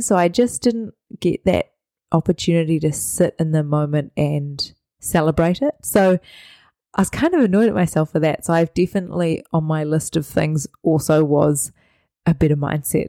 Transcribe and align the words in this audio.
So 0.00 0.16
I 0.16 0.26
just 0.26 0.60
didn't 0.60 0.92
get 1.20 1.44
that 1.44 1.70
opportunity 2.10 2.80
to 2.80 2.92
sit 2.92 3.36
in 3.38 3.52
the 3.52 3.62
moment 3.62 4.12
and 4.16 4.72
celebrate 4.98 5.62
it. 5.62 5.76
So 5.82 6.18
I 6.94 7.00
was 7.00 7.10
kind 7.10 7.32
of 7.32 7.44
annoyed 7.44 7.68
at 7.68 7.76
myself 7.76 8.10
for 8.10 8.18
that. 8.18 8.44
So 8.44 8.54
I've 8.54 8.74
definitely 8.74 9.44
on 9.52 9.62
my 9.62 9.84
list 9.84 10.16
of 10.16 10.26
things 10.26 10.66
also 10.82 11.22
was 11.22 11.70
a 12.26 12.34
better 12.34 12.56
mindset. 12.56 13.06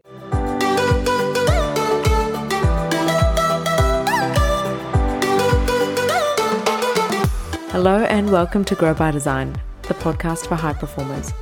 Hello 7.72 8.04
and 8.04 8.32
welcome 8.32 8.64
to 8.64 8.76
Grow 8.76 8.94
by 8.94 9.10
Design, 9.10 9.60
the 9.88 9.96
podcast 9.96 10.46
for 10.46 10.54
high 10.54 10.74
performers, 10.74 11.34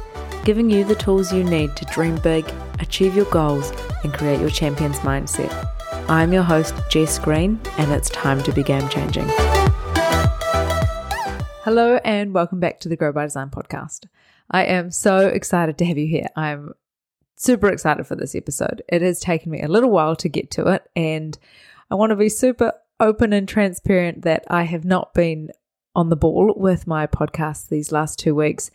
giving 0.44 0.70
you 0.70 0.84
the 0.84 0.96
tools 0.96 1.32
you 1.32 1.42
need 1.42 1.74
to 1.78 1.86
dream 1.86 2.18
big, 2.18 2.46
achieve 2.80 3.16
your 3.16 3.30
goals, 3.32 3.72
and 4.04 4.14
create 4.14 4.42
your 4.42 4.50
champion's 4.50 5.00
mindset. 5.00 5.70
I'm 6.10 6.34
your 6.34 6.44
host, 6.44 6.76
Jess 6.90 7.18
Green, 7.18 7.62
and 7.78 7.92
it's 7.94 8.10
time 8.10 8.44
to 8.44 8.52
be 8.52 8.62
game 8.62 8.90
changing. 8.90 9.26
Hello, 11.64 11.98
and 12.04 12.34
welcome 12.34 12.60
back 12.60 12.82
to 12.82 12.90
the 12.90 12.98
Grow 12.98 13.14
by 13.14 13.24
Design 13.24 13.52
podcast. 13.52 14.08
I 14.52 14.66
am 14.66 14.92
so 14.92 15.28
excited 15.28 15.78
to 15.78 15.86
have 15.86 15.98
you 15.98 16.08
here. 16.08 16.28
I'm 16.36 16.74
super 17.38 17.70
excited 17.70 18.06
for 18.06 18.18
this 18.18 18.36
episode. 18.36 18.84
It 18.90 19.02
has 19.02 19.22
taken 19.22 19.50
me 19.50 19.62
a 19.62 19.70
little 19.70 19.92
while 19.92 20.18
to 20.18 20.28
get 20.28 20.52
to 20.52 20.68
it, 20.68 20.84
and 20.94 21.38
I 21.90 21.96
want 21.96 22.10
to 22.10 22.18
be 22.18 22.28
super 22.28 22.74
open 23.00 23.32
and 23.32 23.48
transparent 23.48 24.24
that 24.24 24.44
I 24.50 24.64
have 24.64 24.84
not 24.84 25.14
been 25.14 25.52
on 25.96 26.10
the 26.10 26.18
ball 26.18 26.54
with 26.58 26.86
my 26.86 27.08
podcast 27.08 27.70
these 27.70 27.94
last 27.94 28.20
two 28.20 28.36
weeks. 28.36 28.72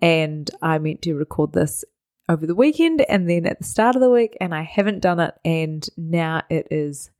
And 0.00 0.50
I 0.62 0.78
meant 0.78 1.02
to 1.02 1.14
record 1.14 1.52
this 1.52 1.84
over 2.28 2.46
the 2.46 2.54
weekend 2.54 3.00
and 3.08 3.28
then 3.28 3.46
at 3.46 3.58
the 3.58 3.64
start 3.64 3.96
of 3.96 4.02
the 4.02 4.10
week, 4.10 4.36
and 4.40 4.54
I 4.54 4.62
haven't 4.62 5.00
done 5.00 5.20
it. 5.20 5.34
And 5.44 5.88
now 5.96 6.42
it 6.50 6.68
is 6.70 7.10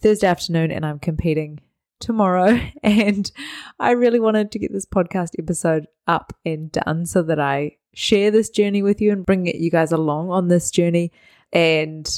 Thursday 0.00 0.26
afternoon, 0.26 0.70
and 0.70 0.84
I'm 0.84 0.98
competing 0.98 1.60
tomorrow. 2.00 2.60
And 2.82 3.30
I 3.78 3.92
really 3.92 4.20
wanted 4.20 4.50
to 4.52 4.58
get 4.58 4.72
this 4.72 4.86
podcast 4.86 5.30
episode 5.38 5.86
up 6.06 6.36
and 6.44 6.70
done 6.70 7.06
so 7.06 7.22
that 7.22 7.38
I 7.38 7.76
share 7.94 8.30
this 8.30 8.50
journey 8.50 8.82
with 8.82 9.00
you 9.00 9.12
and 9.12 9.24
bring 9.24 9.46
you 9.46 9.70
guys 9.70 9.92
along 9.92 10.30
on 10.30 10.48
this 10.48 10.70
journey. 10.70 11.12
And 11.52 12.08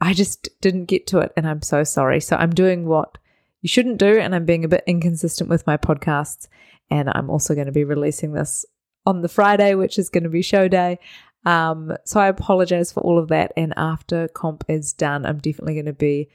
I 0.00 0.14
just 0.14 0.48
didn't 0.60 0.86
get 0.86 1.06
to 1.08 1.18
it, 1.18 1.32
and 1.36 1.46
I'm 1.46 1.62
so 1.62 1.84
sorry. 1.84 2.20
So 2.20 2.36
I'm 2.36 2.50
doing 2.50 2.86
what 2.86 3.18
you 3.62 3.68
shouldn't 3.68 3.98
do, 3.98 4.18
and 4.18 4.34
I'm 4.34 4.44
being 4.44 4.64
a 4.64 4.68
bit 4.68 4.84
inconsistent 4.86 5.48
with 5.48 5.66
my 5.66 5.76
podcasts. 5.76 6.48
And 6.90 7.10
I'm 7.14 7.30
also 7.30 7.54
going 7.54 7.66
to 7.66 7.72
be 7.72 7.84
releasing 7.84 8.32
this 8.32 8.64
on 9.06 9.22
the 9.22 9.28
Friday, 9.28 9.74
which 9.74 9.98
is 9.98 10.08
going 10.08 10.24
to 10.24 10.30
be 10.30 10.42
show 10.42 10.68
day. 10.68 10.98
Um, 11.44 11.96
so 12.04 12.20
I 12.20 12.26
apologize 12.26 12.92
for 12.92 13.00
all 13.00 13.18
of 13.18 13.28
that. 13.28 13.52
And 13.56 13.72
after 13.76 14.28
comp 14.28 14.64
is 14.68 14.92
done, 14.92 15.24
I'm 15.24 15.38
definitely 15.38 15.74
going 15.74 15.86
to 15.86 15.92
be 15.92 16.28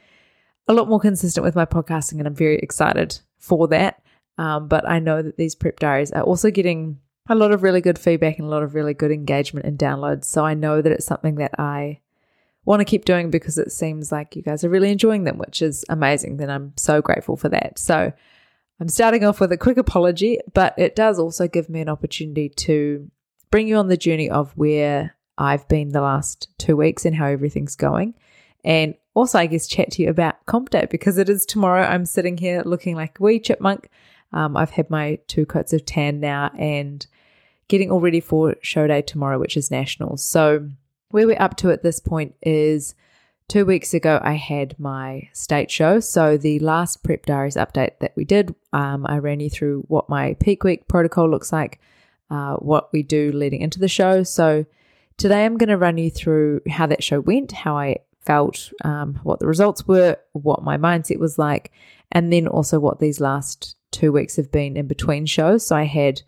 a 0.68 0.72
lot 0.72 0.88
more 0.88 1.00
consistent 1.00 1.44
with 1.44 1.54
my 1.54 1.66
podcasting, 1.66 2.18
and 2.18 2.26
I'm 2.26 2.34
very 2.34 2.56
excited 2.56 3.18
for 3.38 3.68
that. 3.68 4.02
Um, 4.38 4.68
but 4.68 4.88
I 4.88 4.98
know 4.98 5.20
that 5.22 5.36
these 5.36 5.54
prep 5.54 5.78
diaries 5.78 6.12
are 6.12 6.22
also 6.22 6.50
getting 6.50 6.98
a 7.28 7.34
lot 7.34 7.52
of 7.52 7.62
really 7.62 7.80
good 7.80 7.98
feedback 7.98 8.38
and 8.38 8.46
a 8.46 8.50
lot 8.50 8.62
of 8.62 8.74
really 8.74 8.94
good 8.94 9.10
engagement 9.10 9.66
and 9.66 9.78
downloads. 9.78 10.24
So 10.24 10.44
I 10.44 10.54
know 10.54 10.80
that 10.80 10.92
it's 10.92 11.06
something 11.06 11.36
that 11.36 11.58
I 11.58 12.00
want 12.64 12.80
to 12.80 12.84
keep 12.84 13.04
doing 13.04 13.30
because 13.30 13.58
it 13.58 13.72
seems 13.72 14.10
like 14.10 14.34
you 14.34 14.42
guys 14.42 14.64
are 14.64 14.70
really 14.70 14.90
enjoying 14.90 15.24
them, 15.24 15.38
which 15.38 15.62
is 15.62 15.84
amazing. 15.88 16.36
Then 16.36 16.50
I'm 16.50 16.72
so 16.76 17.02
grateful 17.02 17.36
for 17.36 17.48
that. 17.50 17.78
So 17.78 18.12
I'm 18.82 18.88
starting 18.88 19.22
off 19.22 19.38
with 19.38 19.52
a 19.52 19.56
quick 19.56 19.76
apology, 19.76 20.40
but 20.54 20.74
it 20.76 20.96
does 20.96 21.20
also 21.20 21.46
give 21.46 21.68
me 21.68 21.80
an 21.80 21.88
opportunity 21.88 22.48
to 22.48 23.08
bring 23.48 23.68
you 23.68 23.76
on 23.76 23.86
the 23.86 23.96
journey 23.96 24.28
of 24.28 24.50
where 24.56 25.14
I've 25.38 25.68
been 25.68 25.90
the 25.90 26.00
last 26.00 26.48
two 26.58 26.76
weeks 26.76 27.04
and 27.04 27.14
how 27.14 27.26
everything's 27.26 27.76
going. 27.76 28.14
And 28.64 28.96
also, 29.14 29.38
I 29.38 29.46
guess, 29.46 29.68
chat 29.68 29.92
to 29.92 30.02
you 30.02 30.10
about 30.10 30.44
comp 30.46 30.70
day 30.70 30.88
because 30.90 31.16
it 31.16 31.28
is 31.28 31.46
tomorrow. 31.46 31.84
I'm 31.84 32.04
sitting 32.04 32.36
here 32.36 32.62
looking 32.64 32.96
like 32.96 33.20
a 33.20 33.22
wee 33.22 33.38
chipmunk. 33.38 33.88
Um, 34.32 34.56
I've 34.56 34.70
had 34.70 34.90
my 34.90 35.20
two 35.28 35.46
coats 35.46 35.72
of 35.72 35.84
tan 35.84 36.18
now 36.18 36.50
and 36.58 37.06
getting 37.68 37.92
all 37.92 38.00
ready 38.00 38.18
for 38.18 38.56
show 38.62 38.88
day 38.88 39.02
tomorrow, 39.02 39.38
which 39.38 39.56
is 39.56 39.70
nationals. 39.70 40.24
So, 40.24 40.68
where 41.10 41.28
we're 41.28 41.40
up 41.40 41.56
to 41.58 41.70
at 41.70 41.84
this 41.84 42.00
point 42.00 42.34
is 42.42 42.96
two 43.52 43.66
weeks 43.66 43.92
ago, 43.92 44.18
I 44.22 44.32
had 44.32 44.78
my 44.78 45.28
state 45.34 45.70
show. 45.70 46.00
So, 46.00 46.38
the 46.38 46.58
last 46.60 47.02
Prep 47.02 47.26
Diaries 47.26 47.56
update 47.56 47.98
that 48.00 48.14
we 48.16 48.24
did, 48.24 48.54
um, 48.72 49.04
I 49.06 49.18
ran 49.18 49.40
you 49.40 49.50
through 49.50 49.84
what 49.88 50.08
my 50.08 50.34
peak 50.40 50.64
week 50.64 50.88
protocol 50.88 51.28
looks 51.30 51.52
like 51.52 51.78
uh, 52.30 52.54
what 52.54 52.90
we 52.94 53.02
do 53.02 53.30
leading 53.30 53.60
into 53.60 53.78
the 53.78 53.88
show. 53.88 54.22
So 54.22 54.64
today 55.18 55.44
I'm 55.44 55.58
going 55.58 55.68
to 55.68 55.76
run 55.76 55.98
you 55.98 56.10
through 56.10 56.62
how 56.66 56.86
that 56.86 57.04
show 57.04 57.20
went, 57.20 57.52
how 57.52 57.76
I 57.76 57.98
felt, 58.20 58.72
um, 58.84 59.20
what 59.22 59.38
the 59.38 59.46
results 59.46 59.86
were, 59.86 60.16
what 60.32 60.62
my 60.62 60.78
mindset 60.78 61.18
was 61.18 61.38
like, 61.38 61.72
and 62.10 62.32
then 62.32 62.46
also 62.46 62.80
what 62.80 63.00
these 63.00 63.20
last 63.20 63.76
two 63.90 64.12
weeks 64.12 64.36
have 64.36 64.50
been 64.50 64.78
in 64.78 64.86
between 64.86 65.26
shows. 65.26 65.66
So 65.66 65.76
I 65.76 65.84
had 65.84 66.22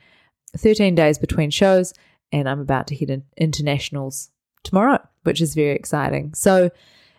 13 0.58 0.94
days 0.94 1.16
between 1.16 1.50
shows, 1.50 1.94
and 2.30 2.50
I'm 2.50 2.60
about 2.60 2.86
to 2.88 2.96
head 2.96 3.08
in 3.08 3.24
internationals 3.38 4.28
tomorrow, 4.62 4.98
which 5.22 5.40
is 5.40 5.54
very 5.54 5.74
exciting. 5.74 6.34
So, 6.34 6.70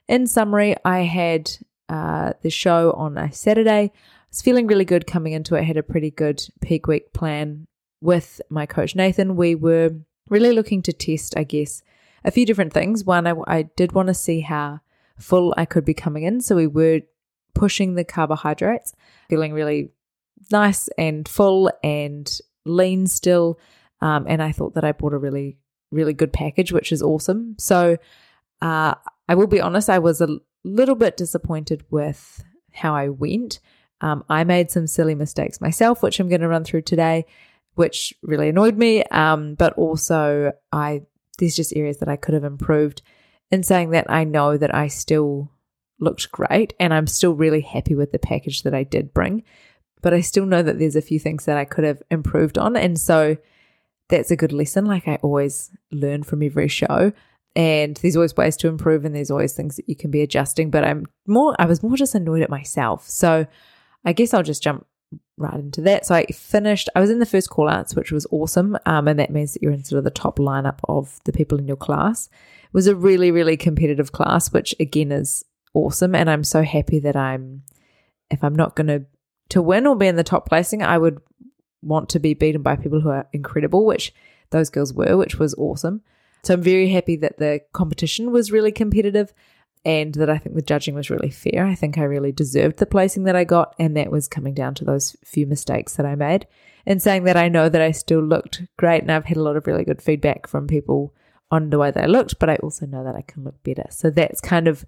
in 0.08 0.28
summary, 0.28 0.76
I 0.84 1.00
had 1.02 1.52
uh, 1.90 2.34
the 2.42 2.50
show 2.50 2.92
on 2.92 3.18
a 3.18 3.32
Saturday. 3.32 3.92
I 3.92 3.92
was 4.30 4.42
feeling 4.42 4.68
really 4.68 4.86
good 4.86 5.08
coming 5.08 5.34
into 5.34 5.56
it. 5.56 5.60
I 5.60 5.64
had 5.64 5.78
a 5.78 5.84
pretty 5.84 6.12
good 6.12 6.44
peak 6.62 6.88
week 6.88 7.14
plan 7.14 7.68
with 8.06 8.40
my 8.50 8.66
coach 8.66 8.96
Nathan, 8.96 9.36
we 9.36 9.56
were 9.56 9.92
really 10.30 10.52
looking 10.52 10.82
to 10.84 10.94
test, 10.94 11.36
I 11.38 11.44
guess, 11.44 11.82
a 12.24 12.32
few 12.32 12.46
different 12.46 12.72
things. 12.74 13.04
One, 13.04 13.28
I, 13.28 13.34
I 13.48 13.64
did 13.64 13.92
want 13.92 14.08
to 14.08 14.14
see 14.14 14.42
how 14.42 14.80
full 15.18 15.54
I 15.58 15.66
could 15.66 15.86
be 15.86 15.94
coming 15.94 16.24
in. 16.24 16.42
So 16.42 16.56
we 16.56 16.68
were 16.68 17.02
pushing 17.54 17.96
the 17.96 18.04
carbohydrates, 18.04 18.94
feeling 19.30 19.54
really 19.54 19.90
nice 20.52 20.88
and 20.98 21.28
full 21.28 21.72
and 21.84 22.32
lean 22.66 23.08
still. 23.08 23.60
Um, 24.02 24.26
and 24.28 24.42
I 24.42 24.52
thought 24.52 24.76
that 24.76 24.84
I 24.84 24.92
bought 24.92 25.14
a 25.14 25.18
really, 25.18 25.58
really 25.92 26.14
good 26.14 26.34
package, 26.34 26.72
which 26.72 26.92
is 26.92 27.02
awesome. 27.02 27.56
So 27.58 27.98
uh, 28.62 28.96
I 29.28 29.36
will 29.36 29.48
be 29.48 29.62
honest, 29.62 29.90
I 29.90 30.00
was 30.00 30.22
a 30.22 30.40
little 30.64 30.96
bit 30.96 31.18
disappointed 31.18 31.84
with 31.90 32.44
how 32.74 32.96
I 32.96 33.10
went. 33.10 33.60
Um, 34.02 34.24
I 34.30 34.44
made 34.44 34.72
some 34.72 34.88
silly 34.88 35.16
mistakes 35.16 35.62
myself, 35.62 36.04
which 36.04 36.20
I'm 36.20 36.30
going 36.30 36.42
to 36.42 36.48
run 36.48 36.64
through 36.64 36.82
today 36.84 37.26
which 37.76 38.14
really 38.24 38.50
annoyed 38.50 38.78
me. 38.78 39.04
Um, 39.06 39.56
but 39.56 39.74
also, 39.74 40.54
I 40.72 41.04
there's 41.38 41.56
just 41.56 41.76
areas 41.76 41.98
that 41.98 42.10
I 42.10 42.16
could 42.16 42.34
have 42.34 42.44
improved. 42.44 43.02
In 43.52 43.62
saying 43.62 43.92
that, 43.92 44.10
I 44.10 44.24
know 44.24 44.58
that 44.58 44.74
I 44.74 44.88
still 44.88 45.52
looked 46.00 46.32
great, 46.32 46.74
and 46.80 46.94
I'm 46.94 47.08
still 47.08 47.34
really 47.34 47.62
happy 47.62 47.94
with 47.94 48.12
the 48.12 48.20
package 48.20 48.64
that 48.64 48.74
I 48.74 48.84
did 48.84 49.14
bring. 49.14 49.44
But 50.02 50.14
I 50.14 50.22
still 50.22 50.46
know 50.46 50.64
that 50.64 50.80
there's 50.80 50.96
a 50.96 51.02
few 51.02 51.20
things 51.20 51.46
that 51.46 51.58
I 51.58 51.66
could 51.66 51.84
have 51.84 52.02
improved 52.10 52.58
on, 52.58 52.76
and 52.76 53.00
so 53.00 53.38
that's 54.10 54.32
a 54.32 54.36
good 54.36 54.54
lesson. 54.54 54.86
Like 54.86 55.08
I 55.08 55.18
always 55.22 55.72
learn 55.92 56.24
from 56.24 56.42
every 56.42 56.68
show. 56.68 57.12
And 57.56 57.96
there's 57.98 58.16
always 58.16 58.36
ways 58.36 58.58
to 58.58 58.68
improve, 58.68 59.06
and 59.06 59.16
there's 59.16 59.32
always 59.32 59.54
things 59.54 59.78
that 59.78 59.88
you 59.88 59.96
can 59.96 60.12
be 60.12 60.22
adjusting. 60.22 60.70
But 60.70 60.84
I'm 60.84 61.06
more, 61.26 61.56
I 61.58 61.66
was 61.66 61.82
more 61.82 61.96
just 61.96 62.16
annoyed 62.16 62.42
at 62.42 62.50
myself. 62.50 63.08
So 63.08 63.48
I 64.04 64.14
guess 64.14 64.34
I'll 64.34 64.44
just 64.44 64.64
jump 64.64 64.86
right 65.38 65.54
into 65.54 65.82
that. 65.82 66.06
So 66.06 66.16
I 66.16 66.26
finished, 66.28 66.90
I 66.96 67.00
was 67.00 67.10
in 67.10 67.20
the 67.20 67.26
first 67.26 67.50
call 67.50 67.70
outs, 67.70 67.96
which 67.96 68.12
was 68.12 68.28
awesome. 68.32 68.78
Um, 68.86 69.08
and 69.08 69.20
that 69.20 69.32
means 69.32 69.54
that 69.54 69.62
you're 69.62 69.72
in 69.72 69.84
sort 69.84 69.98
of 69.98 70.04
the 70.04 70.12
top 70.12 70.38
lineup 70.38 70.80
of 70.88 71.20
the 71.26 71.34
people 71.34 71.58
in 71.58 71.68
your 71.68 71.78
class. 71.78 72.30
It 72.64 72.74
was 72.74 72.88
a 72.88 72.96
really, 72.96 73.32
really 73.32 73.58
competitive 73.58 74.12
class, 74.12 74.52
which 74.52 74.76
again 74.80 75.12
is 75.12 75.44
awesome. 75.74 76.16
And 76.16 76.30
I'm 76.30 76.44
so 76.44 76.64
happy 76.64 77.00
that 77.00 77.16
I'm, 77.16 77.64
if 78.30 78.44
I'm 78.44 78.56
not 78.56 78.76
going 78.76 78.88
to, 78.88 79.06
to 79.50 79.62
win 79.62 79.88
or 79.88 79.96
be 79.96 80.08
in 80.08 80.16
the 80.16 80.24
top 80.24 80.48
placing, 80.48 80.84
I 80.84 80.98
would 80.98 81.22
want 81.82 82.10
to 82.10 82.20
be 82.20 82.34
beaten 82.34 82.62
by 82.62 82.76
people 82.76 83.02
who 83.02 83.10
are 83.10 83.28
incredible, 83.32 83.86
which 83.86 84.14
those 84.50 84.70
girls 84.70 84.94
were, 84.94 85.18
which 85.18 85.38
was 85.38 85.54
awesome. 85.56 86.02
So 86.46 86.54
I'm 86.54 86.62
very 86.62 86.90
happy 86.90 87.16
that 87.18 87.38
the 87.38 87.62
competition 87.74 88.32
was 88.32 88.52
really 88.52 88.72
competitive 88.72 89.34
and 89.84 90.16
that 90.16 90.30
I 90.30 90.38
think 90.38 90.56
the 90.56 90.62
judging 90.62 90.96
was 90.96 91.10
really 91.10 91.30
fair. 91.30 91.66
I 91.66 91.76
think 91.76 91.98
I 91.98 92.04
really 92.04 92.32
deserved 92.32 92.78
the 92.78 92.86
placing 92.86 93.24
that 93.26 93.36
I 93.36 93.44
got, 93.44 93.76
and 93.78 93.96
that 93.96 94.12
was 94.12 94.28
coming 94.28 94.56
down 94.56 94.74
to 94.76 94.86
those 94.86 95.16
few 95.24 95.46
mistakes 95.46 95.96
that 95.96 96.06
I 96.06 96.16
made. 96.16 96.48
And 96.88 97.02
saying 97.02 97.24
that 97.24 97.38
I 97.38 97.50
know 97.50 97.70
that 97.70 97.82
I 97.82 97.92
still 97.92 98.22
looked 98.22 98.64
great, 98.78 99.02
and 99.04 99.12
I've 99.12 99.26
had 99.26 99.38
a 99.38 99.44
lot 99.44 99.58
of 99.58 99.68
really 99.68 99.84
good 99.84 100.02
feedback 100.02 100.48
from 100.48 100.68
people 100.68 101.14
on 101.52 101.70
the 101.70 101.78
way 101.78 101.92
that 101.92 102.04
I 102.04 102.08
looked, 102.08 102.40
but 102.40 102.50
I 102.50 102.56
also 102.58 102.86
know 102.86 103.04
that 103.04 103.16
I 103.16 103.22
can 103.22 103.44
look 103.44 103.64
better. 103.64 103.86
So 103.92 104.10
that's 104.10 104.42
kind 104.42 104.68
of 104.68 104.86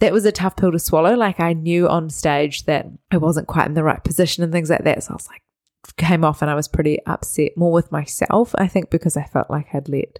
that 0.00 0.12
was 0.12 0.24
a 0.24 0.32
tough 0.32 0.56
pill 0.56 0.72
to 0.72 0.78
swallow. 0.78 1.14
Like 1.14 1.40
I 1.40 1.52
knew 1.52 1.88
on 1.88 2.10
stage 2.10 2.64
that 2.64 2.86
I 3.10 3.16
wasn't 3.16 3.46
quite 3.46 3.66
in 3.66 3.74
the 3.74 3.84
right 3.84 4.02
position 4.02 4.42
and 4.42 4.52
things 4.52 4.68
like 4.68 4.84
that. 4.84 5.02
So 5.04 5.12
I 5.12 5.14
was 5.14 5.28
like, 5.28 5.42
came 5.92 6.24
off 6.24 6.42
and 6.42 6.50
I 6.50 6.54
was 6.54 6.68
pretty 6.68 6.98
upset 7.06 7.56
more 7.56 7.72
with 7.72 7.92
myself, 7.92 8.54
I 8.56 8.66
think, 8.66 8.90
because 8.90 9.16
I 9.16 9.24
felt 9.24 9.50
like 9.50 9.74
I'd 9.74 9.88
let 9.88 10.18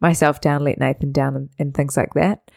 myself 0.00 0.40
down, 0.40 0.64
let 0.64 0.78
Nathan 0.78 1.12
down, 1.12 1.36
and, 1.36 1.50
and 1.58 1.74
things 1.74 1.96
like 1.96 2.14
that. 2.14 2.50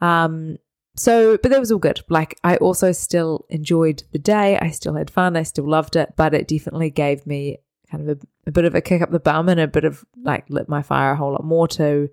Um, 0.00 0.58
so, 0.96 1.36
but 1.36 1.50
that 1.50 1.60
was 1.60 1.70
all 1.70 1.78
good. 1.78 2.00
Like, 2.08 2.38
I 2.42 2.56
also 2.56 2.92
still 2.92 3.44
enjoyed 3.50 4.02
the 4.12 4.18
day. 4.18 4.58
I 4.58 4.70
still 4.70 4.94
had 4.94 5.10
fun. 5.10 5.36
I 5.36 5.42
still 5.42 5.68
loved 5.68 5.96
it, 5.96 6.14
but 6.16 6.32
it 6.32 6.48
definitely 6.48 6.90
gave 6.90 7.26
me 7.26 7.58
kind 7.90 8.08
of 8.08 8.18
a, 8.18 8.26
a 8.48 8.52
bit 8.52 8.64
of 8.64 8.74
a 8.74 8.80
kick 8.80 9.02
up 9.02 9.10
the 9.10 9.20
bum 9.20 9.48
and 9.48 9.60
a 9.60 9.68
bit 9.68 9.84
of 9.84 10.04
like 10.24 10.48
lit 10.48 10.68
my 10.68 10.82
fire 10.82 11.12
a 11.12 11.16
whole 11.16 11.32
lot 11.32 11.44
more 11.44 11.68
to 11.68 12.08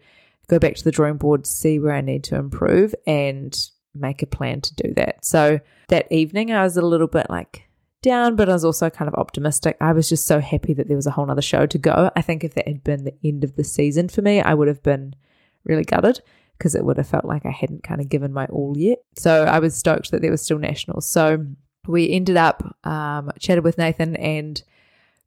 go 0.48 0.60
back 0.60 0.76
to 0.76 0.84
the 0.84 0.92
drawing 0.92 1.18
board, 1.18 1.48
see 1.48 1.80
where 1.80 1.94
I 1.94 2.02
need 2.02 2.26
to 2.26 2.36
improve. 2.36 2.94
And 3.08 3.58
make 3.94 4.22
a 4.22 4.28
plan 4.28 4.62
to 4.62 4.76
do 4.76 4.94
that. 4.96 5.24
So 5.24 5.60
that 5.90 6.12
evening, 6.12 6.52
I 6.52 6.64
was 6.64 6.78
a 6.78 6.82
little 6.82 7.08
bit 7.08 7.28
like 7.30 7.68
down, 8.04 8.36
but 8.36 8.50
I 8.50 8.54
was 8.54 8.64
also 8.64 8.90
kind 8.90 9.08
of 9.08 9.16
optimistic. 9.16 9.78
I 9.82 9.94
was 9.94 10.08
just 10.08 10.28
so 10.28 10.40
happy 10.40 10.74
that 10.74 10.88
there 10.88 10.96
was 10.96 11.08
a 11.08 11.12
whole 11.12 11.30
other 11.30 11.42
show 11.42 11.66
to 11.66 11.78
go. 11.78 12.12
I 12.16 12.22
think 12.22 12.44
if 12.44 12.54
that 12.54 12.68
had 12.68 12.84
been 12.84 13.04
the 13.04 13.16
end 13.24 13.44
of 13.44 13.56
the 13.56 13.64
season 13.64 14.10
for 14.10 14.22
me, 14.22 14.42
I 14.42 14.54
would 14.54 14.68
have 14.68 14.84
been 14.84 15.16
really 15.64 15.84
gutted 15.84 16.22
because 16.58 16.76
it 16.76 16.86
would 16.86 16.98
have 16.98 17.08
felt 17.08 17.26
like 17.26 17.46
I 17.46 17.52
hadn't 17.52 17.84
kind 17.84 18.00
of 18.00 18.10
given 18.10 18.32
my 18.32 18.46
all 18.46 18.76
yet. 18.78 19.00
So 19.18 19.46
I 19.46 19.60
was 19.60 19.76
stoked 19.76 20.12
that 20.12 20.22
there 20.22 20.32
was 20.32 20.42
still 20.42 20.60
nationals. 20.60 21.10
So 21.10 21.46
we 21.88 22.12
ended 22.12 22.38
up 22.38 22.78
um, 22.86 23.32
chatted 23.40 23.64
with 23.64 23.78
Nathan 23.78 24.16
and 24.18 24.62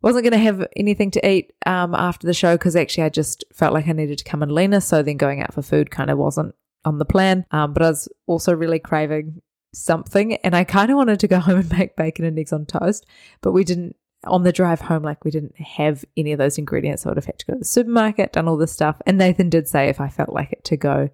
wasn't 0.02 0.24
going 0.24 0.32
to 0.32 0.38
have 0.38 0.66
anything 0.76 1.10
to 1.10 1.28
eat 1.28 1.52
um, 1.66 1.94
after 1.94 2.26
the 2.26 2.34
show 2.34 2.54
because 2.54 2.76
actually 2.76 3.04
I 3.04 3.08
just 3.08 3.44
felt 3.52 3.74
like 3.74 3.88
I 3.88 3.92
needed 3.92 4.18
to 4.18 4.24
come 4.24 4.42
in 4.42 4.54
leaner. 4.54 4.80
So 4.80 5.02
then 5.02 5.16
going 5.16 5.42
out 5.42 5.52
for 5.52 5.62
food 5.62 5.90
kind 5.90 6.10
of 6.10 6.18
wasn't 6.18 6.54
on 6.84 6.98
the 6.98 7.04
plan. 7.04 7.44
Um, 7.50 7.72
but 7.72 7.82
I 7.82 7.88
was 7.88 8.08
also 8.26 8.54
really 8.54 8.78
craving 8.78 9.42
something 9.76 10.34
and 10.36 10.54
I 10.54 10.64
kind 10.64 10.90
of 10.90 10.96
wanted 10.96 11.20
to 11.20 11.28
go 11.28 11.38
home 11.40 11.58
and 11.58 11.70
make 11.70 11.96
bacon 11.96 12.24
and 12.24 12.38
eggs 12.38 12.52
on 12.52 12.66
toast, 12.66 13.06
but 13.40 13.52
we 13.52 13.64
didn't. 13.64 13.96
On 14.24 14.42
the 14.42 14.50
drive 14.50 14.80
home, 14.80 15.04
like 15.04 15.24
we 15.24 15.30
didn't 15.30 15.56
have 15.60 16.04
any 16.16 16.32
of 16.32 16.38
those 16.38 16.58
ingredients, 16.58 17.02
so 17.02 17.08
I 17.08 17.10
would 17.10 17.18
have 17.18 17.26
had 17.26 17.38
to 17.38 17.46
go 17.46 17.52
to 17.52 17.58
the 17.60 17.64
supermarket, 17.64 18.32
done 18.32 18.48
all 18.48 18.56
this 18.56 18.72
stuff. 18.72 19.00
And 19.06 19.18
Nathan 19.18 19.50
did 19.50 19.68
say 19.68 19.88
if 19.88 20.00
I 20.00 20.08
felt 20.08 20.30
like 20.30 20.50
it 20.50 20.64
to 20.64 20.76
go 20.76 21.10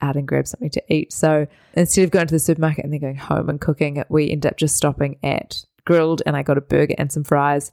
out 0.00 0.16
and 0.16 0.26
grab 0.26 0.46
something 0.46 0.70
to 0.70 0.82
eat. 0.92 1.12
So 1.12 1.46
instead 1.74 2.04
of 2.04 2.10
going 2.10 2.26
to 2.26 2.34
the 2.34 2.38
supermarket 2.38 2.84
and 2.84 2.92
then 2.92 3.00
going 3.00 3.16
home 3.16 3.48
and 3.48 3.60
cooking, 3.60 4.02
we 4.08 4.30
ended 4.30 4.50
up 4.50 4.56
just 4.56 4.76
stopping 4.76 5.18
at 5.22 5.64
Grill'd 5.84 6.22
and 6.26 6.36
I 6.36 6.42
got 6.42 6.58
a 6.58 6.62
burger 6.62 6.94
and 6.98 7.10
some 7.12 7.24
fries 7.24 7.72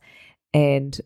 and 0.53 0.99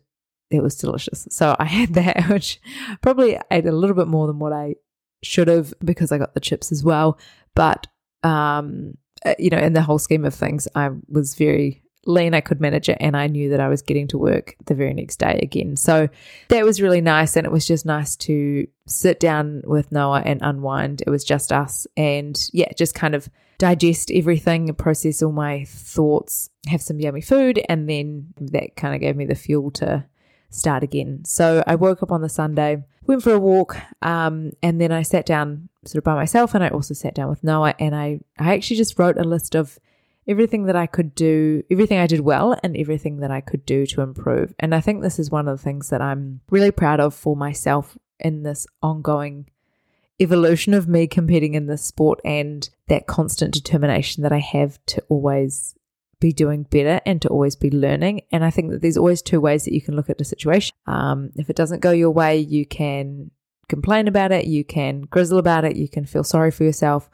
it 0.50 0.62
was 0.62 0.76
delicious. 0.76 1.26
So 1.30 1.56
I 1.58 1.64
had 1.64 1.94
that, 1.94 2.28
which 2.28 2.60
probably 3.00 3.38
ate 3.50 3.66
a 3.66 3.72
little 3.72 3.96
bit 3.96 4.08
more 4.08 4.26
than 4.26 4.38
what 4.38 4.52
I 4.52 4.76
should 5.22 5.48
have 5.48 5.74
because 5.84 6.12
I 6.12 6.18
got 6.18 6.34
the 6.34 6.40
chips 6.40 6.70
as 6.72 6.84
well. 6.84 7.18
But, 7.54 7.86
um, 8.22 8.96
Uh, 9.24 9.34
you 9.38 9.50
know, 9.50 9.58
in 9.58 9.72
the 9.72 9.82
whole 9.82 9.98
scheme 9.98 10.24
of 10.24 10.34
things, 10.34 10.68
I 10.74 10.90
was 11.08 11.34
very 11.34 11.82
lean. 12.06 12.34
I 12.34 12.40
could 12.40 12.60
manage 12.60 12.88
it, 12.88 12.98
and 13.00 13.16
I 13.16 13.26
knew 13.26 13.50
that 13.50 13.60
I 13.60 13.68
was 13.68 13.82
getting 13.82 14.08
to 14.08 14.18
work 14.18 14.56
the 14.66 14.74
very 14.74 14.94
next 14.94 15.16
day 15.18 15.38
again. 15.42 15.76
So 15.76 16.08
that 16.48 16.64
was 16.64 16.80
really 16.80 17.00
nice. 17.00 17.36
And 17.36 17.46
it 17.46 17.52
was 17.52 17.66
just 17.66 17.84
nice 17.84 18.16
to 18.16 18.66
sit 18.86 19.20
down 19.20 19.62
with 19.64 19.92
Noah 19.92 20.22
and 20.24 20.40
unwind. 20.42 21.02
It 21.06 21.10
was 21.10 21.24
just 21.24 21.52
us, 21.52 21.86
and 21.96 22.38
yeah, 22.52 22.72
just 22.76 22.94
kind 22.94 23.14
of 23.14 23.28
digest 23.58 24.12
everything, 24.12 24.72
process 24.74 25.20
all 25.20 25.32
my 25.32 25.64
thoughts, 25.64 26.48
have 26.68 26.80
some 26.80 27.00
yummy 27.00 27.20
food, 27.20 27.60
and 27.68 27.88
then 27.88 28.32
that 28.40 28.76
kind 28.76 28.94
of 28.94 29.00
gave 29.00 29.16
me 29.16 29.26
the 29.26 29.34
fuel 29.34 29.70
to 29.72 30.04
start 30.50 30.82
again. 30.82 31.24
So 31.24 31.62
I 31.66 31.74
woke 31.74 32.02
up 32.02 32.12
on 32.12 32.22
the 32.22 32.28
Sunday, 32.28 32.84
went 33.08 33.22
for 33.22 33.32
a 33.32 33.40
walk, 33.40 33.76
um, 34.02 34.52
and 34.62 34.80
then 34.80 34.92
I 34.92 35.02
sat 35.02 35.26
down 35.26 35.68
sort 35.84 35.98
of 35.98 36.04
by 36.04 36.14
myself, 36.14 36.54
and 36.54 36.62
I 36.62 36.68
also 36.68 36.94
sat 36.94 37.14
down 37.14 37.28
with 37.28 37.42
Noah, 37.42 37.74
and 37.80 37.96
I 37.96 38.20
I 38.38 38.54
actually 38.54 38.76
just 38.76 38.98
wrote 38.98 39.18
a 39.18 39.24
list 39.24 39.56
of 39.56 39.80
everything 40.28 40.64
that 40.64 40.76
I 40.76 40.86
could 40.86 41.14
do, 41.14 41.64
everything 41.70 41.98
I 41.98 42.06
did 42.06 42.20
well, 42.20 42.56
and 42.62 42.76
everything 42.76 43.18
that 43.20 43.30
I 43.30 43.40
could 43.40 43.64
do 43.64 43.86
to 43.86 44.02
improve. 44.02 44.54
And 44.60 44.74
I 44.74 44.80
think 44.80 45.02
this 45.02 45.18
is 45.18 45.30
one 45.30 45.48
of 45.48 45.58
the 45.58 45.64
things 45.64 45.88
that 45.88 46.02
I'm 46.02 46.40
really 46.50 46.70
proud 46.70 47.00
of 47.00 47.14
for 47.14 47.34
myself 47.34 47.96
in 48.20 48.42
this 48.42 48.66
ongoing 48.82 49.46
evolution 50.20 50.74
of 50.74 50.88
me 50.88 51.06
competing 51.06 51.54
in 51.54 51.66
this 51.66 51.84
sport 51.84 52.20
and 52.24 52.68
that 52.88 53.06
constant 53.06 53.54
determination 53.54 54.22
that 54.22 54.32
I 54.32 54.40
have 54.40 54.78
to 54.86 55.02
always 55.08 55.74
be 56.20 56.32
doing 56.32 56.64
better 56.64 57.00
and 57.06 57.22
to 57.22 57.28
always 57.28 57.56
be 57.56 57.70
learning. 57.70 58.22
And 58.32 58.44
I 58.44 58.50
think 58.50 58.70
that 58.70 58.82
there's 58.82 58.96
always 58.96 59.22
two 59.22 59.40
ways 59.40 59.64
that 59.64 59.74
you 59.74 59.80
can 59.80 59.94
look 59.94 60.10
at 60.10 60.18
the 60.18 60.24
situation. 60.24 60.74
Um, 60.86 61.30
if 61.36 61.48
it 61.48 61.56
doesn't 61.56 61.80
go 61.80 61.90
your 61.90 62.10
way, 62.10 62.38
you 62.38 62.66
can 62.66 63.30
complain 63.68 64.08
about 64.08 64.32
it, 64.32 64.46
you 64.46 64.64
can 64.64 65.02
grizzle 65.02 65.38
about 65.38 65.64
it, 65.64 65.76
you 65.76 65.88
can 65.88 66.06
feel 66.06 66.24
sorry 66.24 66.50
for 66.50 66.64
yourself, 66.64 67.08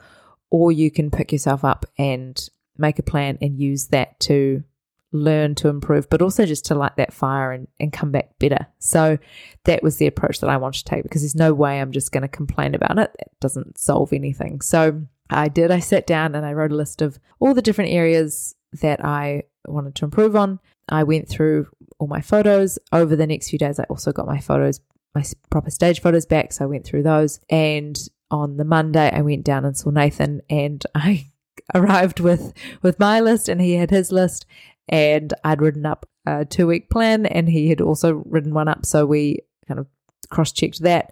or 0.49 0.71
you 0.71 0.89
can 0.89 1.11
pick 1.11 1.31
yourself 1.31 1.63
up 1.63 1.85
and 1.97 2.49
make 2.77 2.97
a 2.97 3.03
plan 3.03 3.37
and 3.41 3.59
use 3.59 3.87
that 3.87 4.19
to 4.21 4.63
learn 5.11 5.55
to 5.55 5.69
improve, 5.69 6.09
but 6.09 6.21
also 6.21 6.45
just 6.45 6.65
to 6.65 6.75
light 6.75 6.95
that 6.97 7.13
fire 7.13 7.51
and, 7.51 7.67
and 7.79 7.93
come 7.93 8.11
back 8.11 8.37
better. 8.39 8.67
So 8.79 9.17
that 9.63 9.83
was 9.83 9.97
the 9.97 10.07
approach 10.07 10.39
that 10.39 10.49
I 10.49 10.57
wanted 10.57 10.79
to 10.79 10.85
take 10.85 11.03
because 11.03 11.21
there's 11.21 11.35
no 11.35 11.53
way 11.53 11.79
I'm 11.79 11.91
just 11.91 12.11
going 12.11 12.23
to 12.23 12.27
complain 12.27 12.75
about 12.75 12.97
it. 12.97 13.15
It 13.19 13.31
doesn't 13.39 13.77
solve 13.77 14.13
anything. 14.13 14.61
So 14.61 15.03
I 15.29 15.47
did. 15.47 15.71
I 15.71 15.79
sat 15.79 16.05
down 16.05 16.35
and 16.35 16.45
I 16.45 16.53
wrote 16.53 16.71
a 16.71 16.75
list 16.75 17.01
of 17.01 17.19
all 17.39 17.53
the 17.53 17.61
different 17.61 17.91
areas 17.91 18.55
that 18.81 19.03
I 19.03 19.43
wanted 19.67 19.95
to 19.95 20.05
improve 20.05 20.35
on. 20.35 20.59
I 20.89 21.03
went 21.03 21.27
through 21.27 21.67
all 21.99 22.07
my 22.07 22.21
photos. 22.21 22.77
Over 22.91 23.15
the 23.15 23.27
next 23.27 23.49
few 23.49 23.59
days, 23.59 23.79
I 23.79 23.83
also 23.83 24.11
got 24.11 24.27
my 24.27 24.39
photos, 24.39 24.79
my 25.13 25.23
proper 25.49 25.69
stage 25.69 26.01
photos 26.01 26.25
back. 26.25 26.53
So 26.53 26.65
I 26.65 26.67
went 26.67 26.85
through 26.85 27.03
those. 27.03 27.39
And 27.49 27.97
on 28.31 28.57
the 28.57 28.65
Monday, 28.65 29.09
I 29.11 29.21
went 29.21 29.43
down 29.43 29.65
and 29.65 29.77
saw 29.77 29.89
Nathan 29.89 30.41
and 30.49 30.83
I 30.95 31.27
arrived 31.73 32.19
with 32.19 32.53
with 32.81 32.99
my 32.99 33.19
list 33.19 33.49
and 33.49 33.59
he 33.59 33.73
had 33.73 33.89
his 33.89 34.11
list 34.11 34.45
and 34.87 35.33
I'd 35.43 35.61
written 35.61 35.85
up 35.85 36.07
a 36.25 36.45
two 36.45 36.67
week 36.67 36.89
plan 36.89 37.25
and 37.25 37.49
he 37.49 37.69
had 37.69 37.81
also 37.81 38.23
written 38.25 38.53
one 38.53 38.67
up. 38.67 38.85
So 38.85 39.05
we 39.05 39.39
kind 39.67 39.79
of 39.79 39.87
cross 40.29 40.51
checked 40.51 40.81
that 40.81 41.11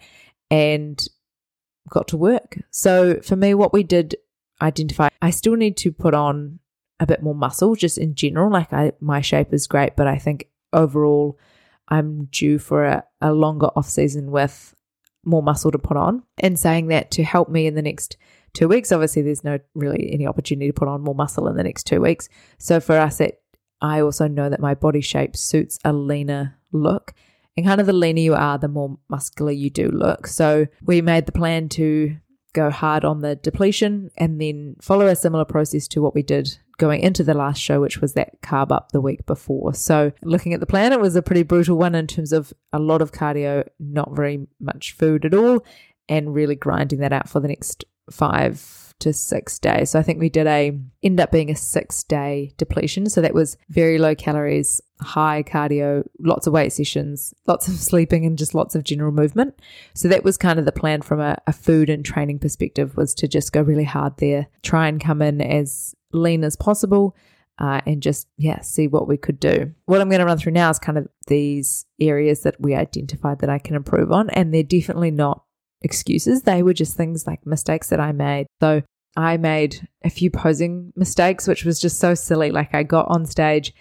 and 0.51 1.03
got 1.89 2.07
to 2.09 2.17
work. 2.17 2.59
So 2.71 3.19
for 3.21 3.35
me, 3.35 3.53
what 3.53 3.73
we 3.73 3.83
did 3.83 4.15
identify, 4.61 5.09
I 5.21 5.31
still 5.31 5.55
need 5.55 5.77
to 5.77 5.91
put 5.91 6.13
on 6.13 6.59
a 7.03 7.07
bit 7.07 7.21
more 7.21 7.35
muscle 7.35 7.75
just 7.75 7.97
in 7.97 8.15
general. 8.15 8.51
Like 8.51 8.73
I, 8.73 8.93
my 8.99 9.21
shape 9.21 9.53
is 9.53 9.67
great, 9.67 9.95
but 9.95 10.07
I 10.07 10.17
think 10.17 10.47
overall 10.71 11.37
I'm 11.89 12.25
due 12.25 12.57
for 12.57 12.85
a, 12.85 13.03
a 13.21 13.33
longer 13.33 13.67
off 13.75 13.89
season 13.89 14.31
with 14.31 14.73
more 15.25 15.43
muscle 15.43 15.71
to 15.71 15.77
put 15.77 15.97
on. 15.97 16.23
And 16.39 16.57
saying 16.57 16.87
that 16.87 17.11
to 17.11 17.23
help 17.23 17.49
me 17.49 17.67
in 17.67 17.75
the 17.75 17.81
next 17.81 18.17
two 18.53 18.67
weeks, 18.67 18.91
obviously 18.91 19.21
there's 19.21 19.43
no 19.43 19.59
really 19.75 20.11
any 20.13 20.25
opportunity 20.25 20.67
to 20.67 20.73
put 20.73 20.87
on 20.87 21.03
more 21.03 21.15
muscle 21.15 21.47
in 21.47 21.57
the 21.57 21.63
next 21.63 21.83
two 21.83 22.01
weeks. 22.01 22.29
So 22.57 22.79
for 22.79 22.97
us, 22.97 23.19
it 23.19 23.41
I 23.81 23.99
also 24.01 24.29
know 24.29 24.49
that 24.49 24.61
my 24.61 24.75
body 24.75 25.01
shape 25.01 25.35
suits 25.35 25.77
a 25.83 25.91
leaner 25.91 26.57
look. 26.71 27.13
And 27.55 27.65
kind 27.65 27.81
of 27.81 27.85
the 27.85 27.93
leaner 27.93 28.21
you 28.21 28.33
are, 28.33 28.57
the 28.57 28.69
more 28.69 28.97
muscular 29.09 29.51
you 29.51 29.69
do 29.69 29.89
look. 29.89 30.25
So 30.25 30.65
we 30.81 31.01
made 31.01 31.25
the 31.25 31.33
plan 31.33 31.69
to 31.69 32.15
go 32.53 32.69
hard 32.69 33.03
on 33.03 33.21
the 33.21 33.35
depletion 33.35 34.11
and 34.17 34.39
then 34.39 34.75
follow 34.81 35.07
a 35.07 35.15
similar 35.15 35.45
process 35.45 35.87
to 35.89 36.01
what 36.01 36.15
we 36.15 36.23
did 36.23 36.57
going 36.77 37.01
into 37.01 37.23
the 37.23 37.33
last 37.33 37.61
show, 37.61 37.81
which 37.81 37.99
was 37.99 38.13
that 38.13 38.41
carb 38.41 38.71
up 38.71 38.91
the 38.91 39.01
week 39.01 39.25
before. 39.25 39.73
So 39.73 40.11
looking 40.23 40.53
at 40.53 40.59
the 40.59 40.65
plan, 40.65 40.93
it 40.93 40.99
was 40.99 41.15
a 41.15 41.21
pretty 41.21 41.43
brutal 41.43 41.77
one 41.77 41.95
in 41.95 42.07
terms 42.07 42.31
of 42.31 42.53
a 42.71 42.79
lot 42.79 43.01
of 43.01 43.11
cardio, 43.11 43.67
not 43.79 44.15
very 44.15 44.47
much 44.59 44.93
food 44.93 45.25
at 45.25 45.33
all, 45.33 45.63
and 46.07 46.33
really 46.33 46.55
grinding 46.55 46.99
that 46.99 47.13
out 47.13 47.29
for 47.29 47.39
the 47.39 47.47
next 47.47 47.85
five 48.11 48.82
to 48.99 49.13
six 49.13 49.59
days. 49.59 49.91
So 49.91 49.99
I 49.99 50.03
think 50.03 50.19
we 50.19 50.29
did 50.29 50.47
a 50.47 50.79
end 51.01 51.19
up 51.19 51.31
being 51.31 51.51
a 51.51 51.55
six 51.55 52.03
day 52.03 52.53
depletion. 52.57 53.09
So 53.09 53.21
that 53.21 53.33
was 53.33 53.57
very 53.69 53.97
low 53.97 54.15
calories, 54.15 54.81
high 55.01 55.43
cardio, 55.43 56.03
lots 56.19 56.47
of 56.47 56.53
weight 56.53 56.73
sessions, 56.73 57.33
lots 57.47 57.67
of 57.67 57.73
sleeping, 57.79 58.25
and 58.25 58.37
just 58.37 58.55
lots 58.55 58.75
of 58.75 58.83
general 58.83 59.11
movement. 59.11 59.59
So 59.93 60.07
that 60.07 60.23
was 60.23 60.37
kind 60.37 60.59
of 60.59 60.65
the 60.65 60.71
plan 60.71 61.01
from 61.01 61.19
a, 61.19 61.37
a 61.47 61.53
food 61.53 61.89
and 61.89 62.05
training 62.05 62.39
perspective 62.39 62.97
was 62.97 63.13
to 63.15 63.27
just 63.27 63.51
go 63.51 63.61
really 63.61 63.83
hard 63.83 64.17
there, 64.17 64.47
try 64.61 64.87
and 64.87 65.01
come 65.01 65.21
in 65.21 65.41
as 65.41 65.95
lean 66.11 66.43
as 66.43 66.55
possible. 66.55 67.15
Uh, 67.59 67.79
and 67.85 68.01
just 68.01 68.27
yeah 68.35 68.59
see 68.61 68.87
what 68.87 69.07
we 69.07 69.15
could 69.15 69.39
do 69.39 69.71
what 69.85 70.01
i'm 70.01 70.09
going 70.09 70.19
to 70.19 70.25
run 70.25 70.39
through 70.39 70.51
now 70.51 70.71
is 70.71 70.79
kind 70.79 70.97
of 70.97 71.07
these 71.27 71.85
areas 71.99 72.41
that 72.41 72.59
we 72.59 72.73
identified 72.73 73.37
that 73.37 73.49
i 73.49 73.59
can 73.59 73.75
improve 73.75 74.11
on 74.11 74.27
and 74.31 74.51
they're 74.51 74.63
definitely 74.63 75.11
not 75.11 75.43
excuses 75.83 76.43
they 76.43 76.63
were 76.63 76.73
just 76.73 76.95
things 76.95 77.27
like 77.27 77.45
mistakes 77.45 77.89
that 77.89 77.99
i 77.99 78.11
made 78.11 78.47
so 78.61 78.81
I 79.15 79.37
made 79.37 79.87
a 80.03 80.09
few 80.09 80.31
posing 80.31 80.91
mistakes, 80.95 81.47
which 81.47 81.65
was 81.65 81.79
just 81.79 81.99
so 81.99 82.15
silly. 82.15 82.51
Like 82.51 82.73
I 82.73 82.83
got 82.83 83.07
on 83.09 83.25
stage 83.25 83.73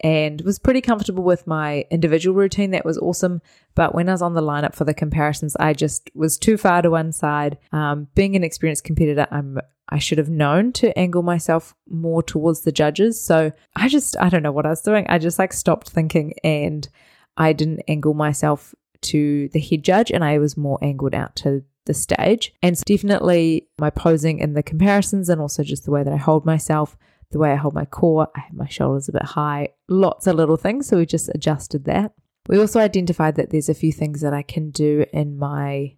and 0.00 0.40
was 0.42 0.58
pretty 0.58 0.80
comfortable 0.80 1.24
with 1.24 1.46
my 1.46 1.84
individual 1.90 2.36
routine. 2.36 2.70
That 2.70 2.84
was 2.84 2.98
awesome. 2.98 3.42
But 3.74 3.94
when 3.94 4.08
I 4.08 4.12
was 4.12 4.22
on 4.22 4.34
the 4.34 4.40
lineup 4.40 4.74
for 4.74 4.84
the 4.84 4.94
comparisons, 4.94 5.56
I 5.56 5.72
just 5.72 6.10
was 6.14 6.38
too 6.38 6.56
far 6.56 6.82
to 6.82 6.90
one 6.90 7.12
side. 7.12 7.58
Um, 7.72 8.08
being 8.14 8.36
an 8.36 8.44
experienced 8.44 8.84
competitor, 8.84 9.26
I'm 9.30 9.58
I 9.90 9.98
should 9.98 10.18
have 10.18 10.28
known 10.28 10.72
to 10.74 10.96
angle 10.98 11.22
myself 11.22 11.74
more 11.88 12.22
towards 12.22 12.60
the 12.60 12.72
judges. 12.72 13.22
So 13.22 13.52
I 13.74 13.88
just 13.88 14.16
I 14.20 14.28
don't 14.28 14.42
know 14.42 14.52
what 14.52 14.66
I 14.66 14.70
was 14.70 14.82
doing. 14.82 15.06
I 15.08 15.18
just 15.18 15.38
like 15.38 15.52
stopped 15.52 15.90
thinking 15.90 16.34
and 16.44 16.88
I 17.36 17.52
didn't 17.52 17.82
angle 17.88 18.14
myself 18.14 18.74
to 19.02 19.48
the 19.48 19.60
head 19.60 19.82
judge 19.82 20.10
and 20.10 20.24
I 20.24 20.38
was 20.38 20.56
more 20.56 20.78
angled 20.82 21.14
out 21.14 21.36
to 21.36 21.62
the 21.88 21.94
stage. 21.94 22.54
And 22.62 22.78
so 22.78 22.82
definitely 22.86 23.66
my 23.78 23.90
posing 23.90 24.40
and 24.40 24.56
the 24.56 24.62
comparisons, 24.62 25.28
and 25.28 25.40
also 25.40 25.64
just 25.64 25.84
the 25.84 25.90
way 25.90 26.04
that 26.04 26.12
I 26.12 26.18
hold 26.18 26.46
myself, 26.46 26.96
the 27.30 27.38
way 27.38 27.52
I 27.52 27.56
hold 27.56 27.74
my 27.74 27.84
core, 27.84 28.28
I 28.36 28.40
have 28.40 28.54
my 28.54 28.68
shoulders 28.68 29.08
a 29.08 29.12
bit 29.12 29.24
high, 29.24 29.70
lots 29.88 30.26
of 30.26 30.36
little 30.36 30.56
things. 30.56 30.86
So 30.86 30.98
we 30.98 31.06
just 31.06 31.30
adjusted 31.34 31.84
that. 31.84 32.12
We 32.48 32.58
also 32.58 32.80
identified 32.80 33.34
that 33.36 33.50
there's 33.50 33.68
a 33.68 33.74
few 33.74 33.92
things 33.92 34.20
that 34.20 34.32
I 34.32 34.42
can 34.42 34.70
do 34.70 35.04
in 35.12 35.38
my 35.38 35.96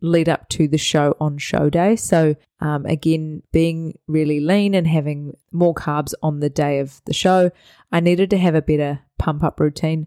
lead 0.00 0.28
up 0.28 0.48
to 0.48 0.68
the 0.68 0.78
show 0.78 1.16
on 1.20 1.38
show 1.38 1.68
day. 1.68 1.96
So, 1.96 2.36
um, 2.60 2.86
again, 2.86 3.42
being 3.52 3.98
really 4.06 4.38
lean 4.38 4.74
and 4.74 4.86
having 4.86 5.36
more 5.50 5.74
carbs 5.74 6.14
on 6.22 6.38
the 6.38 6.50
day 6.50 6.78
of 6.78 7.02
the 7.04 7.12
show, 7.12 7.50
I 7.90 7.98
needed 7.98 8.30
to 8.30 8.38
have 8.38 8.54
a 8.54 8.62
better 8.62 9.00
pump 9.18 9.42
up 9.42 9.58
routine. 9.58 10.06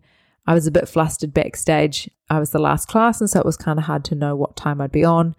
I 0.51 0.53
was 0.53 0.67
a 0.67 0.71
bit 0.71 0.89
flustered 0.89 1.33
backstage. 1.33 2.09
I 2.29 2.37
was 2.37 2.49
the 2.49 2.59
last 2.59 2.89
class, 2.89 3.21
and 3.21 3.29
so 3.29 3.39
it 3.39 3.45
was 3.45 3.55
kind 3.55 3.79
of 3.79 3.85
hard 3.85 4.03
to 4.05 4.15
know 4.15 4.35
what 4.35 4.57
time 4.57 4.81
I'd 4.81 4.91
be 4.91 5.05
on. 5.05 5.33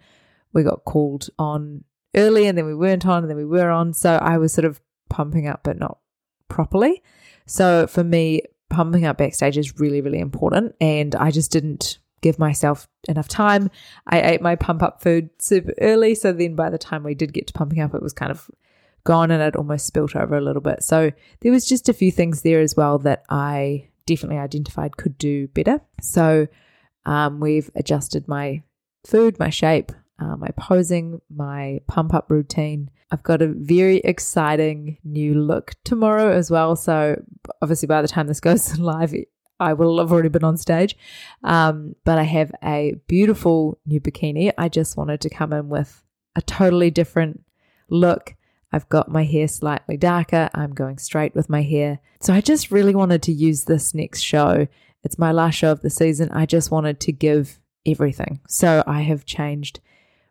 We 0.53 0.63
got 0.63 0.85
called 0.85 1.29
on 1.37 1.83
early 2.15 2.47
and 2.47 2.57
then 2.57 2.65
we 2.65 2.73
weren't 2.73 3.05
on 3.05 3.21
and 3.21 3.29
then 3.29 3.37
we 3.37 3.45
were 3.45 3.69
on. 3.69 3.93
So 3.93 4.15
I 4.15 4.39
was 4.39 4.53
sort 4.53 4.65
of 4.65 4.81
pumping 5.11 5.47
up, 5.47 5.61
but 5.61 5.77
not 5.77 5.99
properly. 6.47 7.03
So 7.45 7.85
for 7.85 8.03
me, 8.03 8.41
pumping 8.71 9.05
up 9.05 9.19
backstage 9.19 9.55
is 9.55 9.79
really, 9.79 10.01
really 10.01 10.17
important. 10.17 10.73
And 10.81 11.13
I 11.13 11.29
just 11.29 11.51
didn't 11.51 11.99
give 12.21 12.39
myself 12.39 12.87
enough 13.07 13.27
time. 13.27 13.69
I 14.07 14.19
ate 14.19 14.41
my 14.41 14.55
pump 14.55 14.81
up 14.81 15.03
food 15.03 15.29
super 15.37 15.75
early. 15.79 16.15
So 16.15 16.33
then 16.33 16.55
by 16.55 16.71
the 16.71 16.79
time 16.79 17.03
we 17.03 17.13
did 17.13 17.33
get 17.33 17.45
to 17.45 17.53
pumping 17.53 17.81
up, 17.81 17.93
it 17.93 18.01
was 18.01 18.13
kind 18.13 18.31
of 18.31 18.49
gone 19.03 19.29
and 19.29 19.43
it 19.43 19.55
almost 19.55 19.85
spilt 19.85 20.15
over 20.15 20.35
a 20.35 20.41
little 20.41 20.61
bit. 20.61 20.81
So 20.81 21.11
there 21.41 21.51
was 21.51 21.67
just 21.67 21.87
a 21.87 21.93
few 21.93 22.11
things 22.11 22.41
there 22.41 22.61
as 22.61 22.75
well 22.75 22.97
that 22.97 23.23
I 23.29 23.89
definitely 24.05 24.37
identified 24.37 24.97
could 24.97 25.17
do 25.17 25.47
better. 25.49 25.81
So 26.01 26.47
um, 27.05 27.39
we've 27.39 27.69
adjusted 27.75 28.27
my 28.27 28.63
food, 29.05 29.39
my 29.39 29.49
shape, 29.49 29.91
uh, 30.19 30.37
my 30.37 30.49
posing, 30.57 31.21
my 31.33 31.81
pump 31.87 32.13
up 32.13 32.29
routine. 32.29 32.89
I've 33.11 33.23
got 33.23 33.41
a 33.41 33.47
very 33.47 33.97
exciting 33.97 34.97
new 35.03 35.35
look 35.35 35.73
tomorrow 35.83 36.31
as 36.31 36.49
well. 36.49 36.75
So, 36.75 37.21
obviously, 37.61 37.87
by 37.87 38.01
the 38.01 38.07
time 38.07 38.27
this 38.27 38.39
goes 38.39 38.79
live, 38.79 39.13
I 39.59 39.73
will 39.73 39.99
have 39.99 40.11
already 40.11 40.29
been 40.29 40.43
on 40.43 40.57
stage. 40.57 40.95
Um, 41.43 41.95
but 42.05 42.17
I 42.17 42.23
have 42.23 42.51
a 42.63 42.95
beautiful 43.07 43.79
new 43.85 43.99
bikini. 43.99 44.51
I 44.57 44.69
just 44.69 44.97
wanted 44.97 45.21
to 45.21 45.29
come 45.29 45.53
in 45.53 45.69
with 45.69 46.03
a 46.35 46.41
totally 46.41 46.89
different 46.89 47.43
look. 47.89 48.35
I've 48.73 48.89
got 48.89 49.09
my 49.09 49.23
hair 49.23 49.47
slightly 49.47 49.95
darker. 49.95 50.49
I'm 50.53 50.73
going 50.73 50.97
straight 50.97 51.35
with 51.35 51.49
my 51.49 51.61
hair. 51.61 51.99
So 52.19 52.33
I 52.33 52.41
just 52.41 52.71
really 52.71 52.95
wanted 52.95 53.21
to 53.23 53.31
use 53.31 53.63
this 53.63 53.93
next 53.93 54.21
show. 54.21 54.67
It's 55.03 55.19
my 55.19 55.31
last 55.31 55.55
show 55.55 55.71
of 55.71 55.81
the 55.81 55.89
season. 55.89 56.29
I 56.31 56.45
just 56.45 56.71
wanted 56.71 56.99
to 57.01 57.11
give 57.11 57.59
everything. 57.85 58.41
So 58.47 58.83
I 58.87 59.01
have 59.01 59.25
changed 59.25 59.79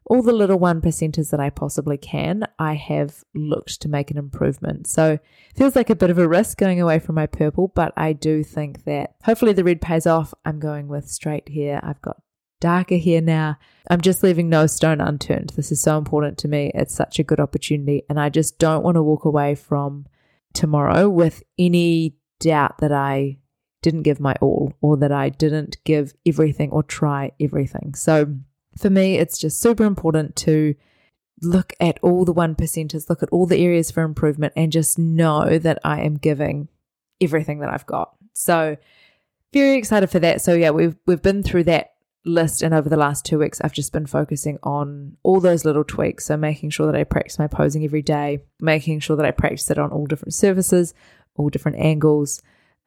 all 0.06 0.22
the 0.22 0.32
little 0.32 0.58
one 0.58 0.80
percenters 0.80 1.30
that 1.30 1.40
I 1.40 1.50
possibly 1.50 1.96
can, 1.96 2.46
I 2.58 2.74
have 2.74 3.24
looked 3.34 3.80
to 3.82 3.88
make 3.88 4.10
an 4.10 4.18
improvement. 4.18 4.86
So 4.86 5.18
feels 5.54 5.76
like 5.76 5.90
a 5.90 5.96
bit 5.96 6.10
of 6.10 6.18
a 6.18 6.28
risk 6.28 6.58
going 6.58 6.80
away 6.80 6.98
from 6.98 7.14
my 7.14 7.26
purple, 7.26 7.68
but 7.68 7.92
I 7.96 8.12
do 8.12 8.42
think 8.42 8.84
that 8.84 9.14
hopefully 9.24 9.52
the 9.52 9.64
red 9.64 9.80
pays 9.80 10.06
off. 10.06 10.34
I'm 10.44 10.58
going 10.58 10.88
with 10.88 11.08
straight 11.08 11.48
hair. 11.48 11.80
I've 11.82 12.02
got 12.02 12.20
darker 12.62 12.94
here 12.94 13.20
now. 13.20 13.58
I'm 13.90 14.00
just 14.00 14.22
leaving 14.22 14.48
no 14.48 14.66
stone 14.66 15.00
unturned. 15.00 15.50
This 15.56 15.72
is 15.72 15.82
so 15.82 15.98
important 15.98 16.38
to 16.38 16.48
me. 16.48 16.70
It's 16.74 16.94
such 16.94 17.18
a 17.18 17.24
good 17.24 17.40
opportunity. 17.40 18.04
And 18.08 18.18
I 18.18 18.28
just 18.28 18.58
don't 18.58 18.84
want 18.84 18.94
to 18.94 19.02
walk 19.02 19.24
away 19.24 19.56
from 19.56 20.06
tomorrow 20.54 21.08
with 21.08 21.42
any 21.58 22.16
doubt 22.38 22.78
that 22.78 22.92
I 22.92 23.38
didn't 23.82 24.02
give 24.02 24.20
my 24.20 24.34
all 24.40 24.72
or 24.80 24.96
that 24.98 25.10
I 25.10 25.28
didn't 25.28 25.76
give 25.84 26.14
everything 26.24 26.70
or 26.70 26.84
try 26.84 27.32
everything. 27.40 27.94
So 27.94 28.36
for 28.78 28.88
me, 28.88 29.16
it's 29.16 29.38
just 29.38 29.60
super 29.60 29.84
important 29.84 30.36
to 30.36 30.76
look 31.42 31.72
at 31.80 31.98
all 32.00 32.24
the 32.24 32.32
one 32.32 32.54
percenters, 32.54 33.10
look 33.10 33.24
at 33.24 33.28
all 33.30 33.46
the 33.46 33.58
areas 33.58 33.90
for 33.90 34.04
improvement, 34.04 34.52
and 34.54 34.70
just 34.70 35.00
know 35.00 35.58
that 35.58 35.80
I 35.84 36.02
am 36.02 36.14
giving 36.14 36.68
everything 37.20 37.58
that 37.58 37.70
I've 37.70 37.86
got. 37.86 38.14
So 38.34 38.76
very 39.52 39.76
excited 39.76 40.10
for 40.10 40.20
that. 40.20 40.40
So 40.40 40.54
yeah, 40.54 40.70
we've 40.70 40.94
we've 41.06 41.20
been 41.20 41.42
through 41.42 41.64
that 41.64 41.94
list 42.24 42.62
and 42.62 42.72
over 42.72 42.88
the 42.88 42.96
last 42.96 43.24
two 43.24 43.38
weeks 43.38 43.60
I've 43.60 43.72
just 43.72 43.92
been 43.92 44.06
focusing 44.06 44.58
on 44.62 45.16
all 45.22 45.40
those 45.40 45.64
little 45.64 45.84
tweaks. 45.84 46.26
So 46.26 46.36
making 46.36 46.70
sure 46.70 46.86
that 46.86 46.98
I 46.98 47.04
practice 47.04 47.38
my 47.38 47.48
posing 47.48 47.84
every 47.84 48.02
day, 48.02 48.44
making 48.60 49.00
sure 49.00 49.16
that 49.16 49.26
I 49.26 49.30
practice 49.32 49.70
it 49.70 49.78
on 49.78 49.90
all 49.90 50.06
different 50.06 50.34
surfaces, 50.34 50.94
all 51.34 51.48
different 51.48 51.78
angles, 51.78 52.40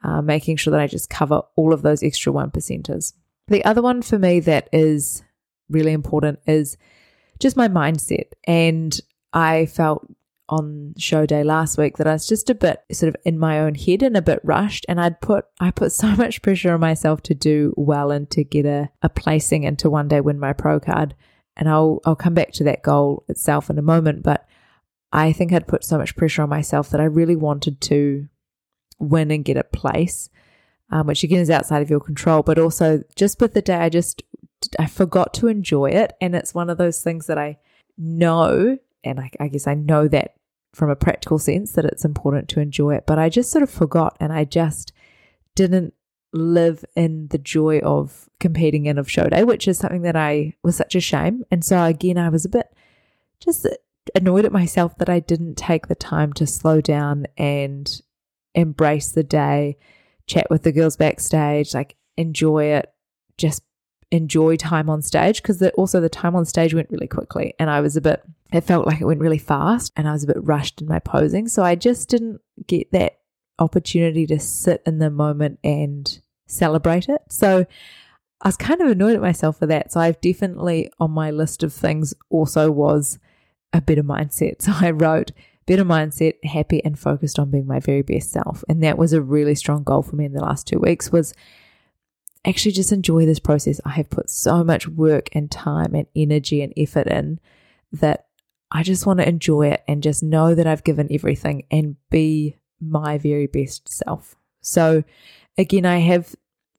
uh, 0.04 0.22
making 0.22 0.58
sure 0.58 0.72
that 0.72 0.80
I 0.80 0.88
just 0.88 1.10
cover 1.10 1.42
all 1.56 1.74
of 1.74 1.82
those 1.82 2.04
extra 2.04 2.32
one 2.32 2.52
percenters. 2.52 3.14
The 3.48 3.66
other 3.66 3.82
one 3.82 4.02
for 4.02 4.18
me 4.18 4.40
that 4.42 4.70
is 4.72 5.24
really 5.70 5.92
important 5.92 6.40
is 6.46 6.78
just 7.40 7.58
my 7.58 7.68
mindset. 7.68 8.28
And 8.46 8.98
I 9.34 9.66
felt 9.66 10.08
on 10.48 10.94
show 10.98 11.26
day 11.26 11.44
last 11.44 11.78
week 11.78 11.98
that 11.98 12.08
I 12.08 12.14
was 12.14 12.28
just 12.28 12.50
a 12.50 12.56
bit 12.56 12.84
sort 12.92 13.10
of 13.10 13.16
in 13.26 13.40
my 13.40 13.60
own 13.60 13.76
head 13.76 14.04
and 14.04 14.16
a 14.16 14.22
bit 14.22 14.40
rushed 14.44 14.86
and 14.88 15.02
I'd 15.02 15.20
put 15.20 15.46
I 15.60 15.72
put 15.72 15.92
so 15.92 16.08
much 16.16 16.42
pressure 16.42 16.74
on 16.74 16.80
myself 16.80 17.22
to 17.24 17.34
do 17.34 17.74
well 17.76 18.12
and 18.12 18.30
to 18.32 18.44
get 18.44 18.66
a, 18.66 18.90
a 19.02 19.10
placing 19.10 19.66
and 19.66 19.78
to 19.80 19.90
one 19.90 20.08
day 20.08 20.22
win 20.22 20.40
my 20.40 20.54
pro 20.54 20.80
card. 20.80 21.16
And 21.58 21.70
I'll 21.70 22.02
I'll 22.06 22.16
come 22.16 22.34
back 22.34 22.52
to 22.54 22.64
that 22.66 22.84
goal 22.84 23.24
itself 23.28 23.70
in 23.70 23.80
a 23.80 23.84
moment, 23.84 24.24
but 24.24 24.48
I 25.12 25.32
think 25.32 25.54
I'd 25.54 25.68
put 25.68 25.86
so 25.86 25.98
much 25.98 26.16
pressure 26.16 26.42
on 26.42 26.50
myself 26.50 26.90
that 26.90 27.00
I 27.00 27.06
really 27.06 27.38
wanted 27.38 27.80
to 27.82 28.28
win 29.00 29.32
and 29.32 29.46
get 29.46 29.58
a 29.58 29.64
place. 29.64 30.30
Um, 30.92 31.08
which 31.08 31.24
again 31.24 31.40
is 31.40 31.50
outside 31.50 31.82
of 31.82 31.90
your 31.90 32.00
control, 32.00 32.44
but 32.44 32.60
also 32.60 33.02
just 33.16 33.42
with 33.42 33.56
the 33.56 33.62
day, 33.62 33.78
I 33.78 33.90
just 33.90 34.22
I 34.78 34.86
forgot 34.86 35.34
to 35.36 35.48
enjoy 35.48 35.88
it. 35.88 36.14
And 36.22 36.36
it's 36.36 36.54
one 36.54 36.70
of 36.70 36.78
those 36.78 37.02
things 37.02 37.26
that 37.26 37.40
I 37.40 37.58
know, 37.98 38.78
and 39.04 39.20
I, 39.20 39.32
I 39.40 39.48
guess 39.48 39.66
I 39.66 39.74
know 39.74 40.08
that 40.10 40.35
from 40.76 40.90
a 40.90 40.96
practical 40.96 41.40
sense 41.40 41.72
that 41.74 41.86
it's 41.86 42.06
important 42.06 42.50
to 42.50 42.60
enjoy 42.60 42.96
it, 42.96 43.06
but 43.08 43.18
I 43.18 43.30
just 43.30 43.52
sort 43.52 43.64
of 43.64 43.70
forgot 43.70 44.18
and 44.20 44.34
I 44.34 44.44
just 44.44 44.92
didn't 45.56 45.94
live 46.34 46.84
in 46.96 47.28
the 47.30 47.38
joy 47.38 47.80
of 47.80 48.30
competing 48.40 48.88
and 48.88 49.00
of 49.00 49.10
show 49.10 49.30
day, 49.30 49.44
which 49.44 49.68
is 49.68 49.78
something 49.78 50.02
that 50.02 50.18
I 50.18 50.54
was 50.64 50.76
such 50.76 50.94
a 50.94 51.00
shame. 51.00 51.46
And 51.50 51.64
so 51.64 51.82
again, 51.84 52.18
I 52.18 52.30
was 52.30 52.44
a 52.44 52.50
bit 52.50 52.68
just 53.40 53.68
annoyed 54.14 54.46
at 54.46 54.52
myself 54.52 54.98
that 54.98 55.10
I 55.10 55.20
didn't 55.20 55.56
take 55.56 55.88
the 55.88 55.96
time 55.96 56.34
to 56.34 56.46
slow 56.46 56.82
down 56.82 57.26
and 57.38 58.02
embrace 58.54 59.12
the 59.12 59.24
day, 59.24 59.78
chat 60.28 60.48
with 60.50 60.64
the 60.64 60.72
girls 60.72 60.98
backstage, 60.98 61.74
like 61.74 61.96
enjoy 62.18 62.66
it, 62.66 62.94
just 63.38 63.64
enjoy 64.16 64.56
time 64.56 64.90
on 64.90 65.02
stage 65.02 65.42
because 65.42 65.62
also 65.76 66.00
the 66.00 66.10
time 66.10 66.36
on 66.36 66.46
stage 66.46 66.74
went 66.74 66.90
really 66.90 67.08
quickly 67.08 67.54
and 67.60 67.70
I 67.70 67.82
was 67.82 67.96
a 67.96 68.02
bit, 68.02 68.24
it 68.52 68.62
felt 68.62 68.88
like 68.88 69.02
it 69.02 69.06
went 69.06 69.20
really 69.20 69.38
fast 69.38 69.92
and 69.96 70.08
I 70.08 70.14
was 70.14 70.24
a 70.24 70.28
bit 70.28 70.38
rushed 70.44 70.82
in 70.82 70.88
my 70.88 71.00
posing. 71.00 71.48
So 71.48 71.64
I 71.64 71.76
just 71.76 72.10
didn't 72.10 72.42
get 72.68 72.92
that 72.92 73.20
opportunity 73.60 74.26
to 74.28 74.40
sit 74.40 74.82
in 74.86 75.00
the 75.00 75.10
moment 75.10 75.60
and 75.64 76.20
celebrate 76.48 77.10
it. 77.10 77.22
So 77.30 77.66
I 78.42 78.48
was 78.48 78.58
kind 78.58 78.82
of 78.82 78.90
annoyed 78.90 79.16
at 79.16 79.22
myself 79.22 79.60
for 79.60 79.66
that. 79.68 79.92
So 79.92 80.00
I've 80.00 80.22
definitely 80.22 80.92
on 81.00 81.12
my 81.12 81.32
list 81.32 81.64
of 81.64 81.74
things 81.74 82.14
also 82.30 82.72
was 82.72 83.20
a 83.74 83.82
better 83.82 84.04
mindset. 84.04 84.62
So 84.62 84.74
I 84.74 84.92
wrote 84.92 85.32
better 85.66 85.86
mindset, 85.86 86.44
happy 86.46 86.84
and 86.86 86.98
focused 86.98 87.40
on 87.40 87.50
being 87.50 87.66
my 87.66 87.80
very 87.80 88.04
best 88.04 88.32
self. 88.32 88.64
And 88.70 88.84
that 88.84 88.98
was 88.98 89.14
a 89.14 89.22
really 89.22 89.56
strong 89.56 89.84
goal 89.84 90.04
for 90.04 90.16
me 90.16 90.26
in 90.26 90.34
the 90.34 90.44
last 90.44 90.68
two 90.68 90.80
weeks 90.80 91.12
was 91.12 91.34
actually 92.46 92.72
just 92.72 92.92
enjoy 92.92 93.26
this 93.26 93.40
process. 93.40 93.82
I 93.86 93.92
have 93.92 94.10
put 94.10 94.30
so 94.30 94.64
much 94.64 94.88
work 94.88 95.30
and 95.34 95.50
time 95.50 95.94
and 95.96 96.08
energy 96.16 96.62
and 96.62 96.74
effort 96.78 97.08
in 97.08 97.40
that 97.92 98.28
I 98.72 98.84
just 98.84 99.06
want 99.06 99.20
to 99.20 99.28
enjoy 99.28 99.70
it 99.70 99.84
and 99.88 100.04
just 100.04 100.24
know 100.24 100.56
that 100.56 100.68
I've 100.68 100.84
given 100.84 101.08
everything 101.12 101.64
and 101.72 101.96
be 102.10 102.58
my 102.82 103.18
very 103.18 103.48
best 103.48 103.90
self. 103.90 104.36
So, 104.62 105.04
again, 105.58 105.86
I 105.86 106.00
have 106.00 106.36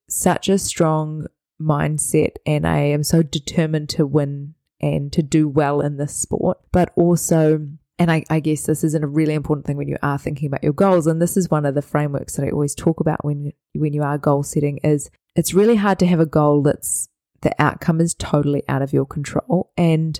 such 0.09 0.49
a 0.49 0.59
strong 0.59 1.27
mindset 1.61 2.37
and 2.45 2.67
I 2.67 2.79
am 2.79 3.03
so 3.03 3.23
determined 3.23 3.89
to 3.91 4.07
win 4.07 4.55
and 4.81 5.13
to 5.13 5.23
do 5.23 5.49
well 5.49 5.81
in 5.81 5.97
this 5.97 6.15
sport, 6.15 6.59
but 6.73 6.93
also 6.97 7.69
and 7.99 8.11
I, 8.11 8.25
I, 8.29 8.41
guess 8.41 8.65
this 8.65 8.85
is 8.85 8.93
a 8.93 9.07
really 9.07 9.33
important 9.33 9.67
thing 9.67 9.79
when 9.79 9.89
you 9.89 9.97
are 10.03 10.19
thinking 10.19 10.49
about 10.49 10.63
your 10.63 10.75
goals. 10.75 11.07
And 11.07 11.23
this 11.23 11.35
is 11.35 11.51
one 11.51 11.65
of 11.65 11.75
the 11.75 11.81
frameworks 11.81 12.37
that 12.37 12.45
I 12.45 12.51
always 12.51 12.75
talk 12.75 13.01
about 13.01 13.25
when 13.25 13.53
when 13.75 13.95
you 13.95 14.03
are 14.03 14.19
goal 14.19 14.43
setting 14.43 14.77
is 14.85 15.11
it's 15.37 15.55
really 15.55 15.77
hard 15.77 15.99
to 16.01 16.07
have 16.07 16.21
a 16.21 16.27
goal 16.27 16.63
that's 16.63 17.09
the 17.43 17.55
outcome 17.63 18.01
is 18.01 18.15
totally 18.15 18.63
out 18.69 18.83
of 18.83 18.93
your 18.93 19.07
control. 19.07 19.71
And 19.77 20.19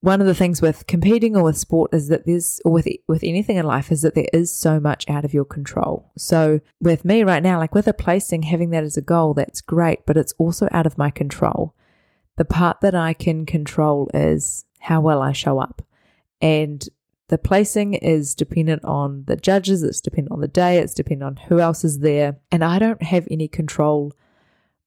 one 0.00 0.20
of 0.20 0.26
the 0.26 0.34
things 0.34 0.62
with 0.62 0.86
competing 0.86 1.36
or 1.36 1.42
with 1.42 1.58
sport 1.58 1.92
is 1.92 2.08
that 2.08 2.24
there's 2.24 2.60
or 2.64 2.72
with 2.72 2.88
with 3.06 3.22
anything 3.22 3.56
in 3.56 3.66
life 3.66 3.92
is 3.92 4.00
that 4.02 4.14
there 4.14 4.28
is 4.32 4.54
so 4.54 4.80
much 4.80 5.08
out 5.10 5.24
of 5.24 5.34
your 5.34 5.44
control. 5.44 6.10
So 6.16 6.60
with 6.80 7.04
me 7.04 7.22
right 7.22 7.42
now, 7.42 7.58
like 7.58 7.74
with 7.74 7.86
a 7.86 7.92
placing, 7.92 8.44
having 8.44 8.70
that 8.70 8.84
as 8.84 8.96
a 8.96 9.02
goal, 9.02 9.34
that's 9.34 9.60
great, 9.60 10.06
but 10.06 10.16
it's 10.16 10.32
also 10.38 10.68
out 10.70 10.86
of 10.86 10.96
my 10.96 11.10
control. 11.10 11.74
The 12.38 12.44
part 12.46 12.80
that 12.80 12.94
I 12.94 13.12
can 13.12 13.44
control 13.44 14.08
is 14.14 14.64
how 14.78 15.02
well 15.02 15.20
I 15.20 15.32
show 15.32 15.58
up. 15.58 15.82
And 16.40 16.88
the 17.30 17.38
placing 17.38 17.94
is 17.94 18.34
dependent 18.34 18.84
on 18.84 19.22
the 19.28 19.36
judges, 19.36 19.84
it's 19.84 20.00
dependent 20.00 20.32
on 20.32 20.40
the 20.40 20.48
day, 20.48 20.78
it's 20.78 20.92
dependent 20.92 21.38
on 21.38 21.44
who 21.46 21.60
else 21.60 21.84
is 21.84 22.00
there. 22.00 22.38
And 22.50 22.64
I 22.64 22.80
don't 22.80 23.04
have 23.04 23.28
any 23.30 23.46
control 23.46 24.12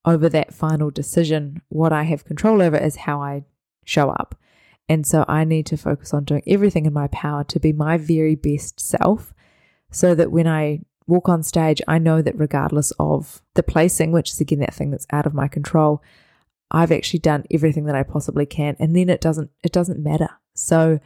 over 0.03 0.27
that 0.27 0.53
final 0.53 0.91
decision. 0.91 1.61
What 1.69 1.93
I 1.93 2.03
have 2.03 2.25
control 2.25 2.61
over 2.61 2.75
is 2.75 2.97
how 2.97 3.21
I 3.21 3.45
show 3.85 4.09
up. 4.09 4.35
And 4.89 5.07
so 5.07 5.23
I 5.29 5.45
need 5.45 5.65
to 5.67 5.77
focus 5.77 6.13
on 6.13 6.25
doing 6.25 6.43
everything 6.45 6.85
in 6.85 6.91
my 6.91 7.07
power 7.07 7.45
to 7.45 7.61
be 7.61 7.71
my 7.71 7.97
very 7.97 8.35
best 8.35 8.77
self 8.77 9.33
so 9.89 10.13
that 10.13 10.29
when 10.29 10.45
I 10.45 10.81
walk 11.07 11.29
on 11.29 11.43
stage, 11.43 11.81
I 11.87 11.97
know 11.97 12.21
that 12.21 12.37
regardless 12.37 12.91
of 12.99 13.41
the 13.53 13.63
placing, 13.63 14.11
which 14.11 14.31
is 14.31 14.41
again 14.41 14.59
that 14.59 14.73
thing 14.73 14.91
that's 14.91 15.07
out 15.13 15.25
of 15.25 15.33
my 15.33 15.47
control, 15.47 16.03
I've 16.71 16.91
actually 16.91 17.21
done 17.21 17.45
everything 17.49 17.85
that 17.85 17.95
I 17.95 18.03
possibly 18.03 18.45
can. 18.45 18.75
And 18.79 18.93
then 18.93 19.07
it 19.07 19.21
doesn't 19.21 19.49
it 19.63 19.71
doesn't 19.71 20.03
matter. 20.03 20.29
So 20.53 20.99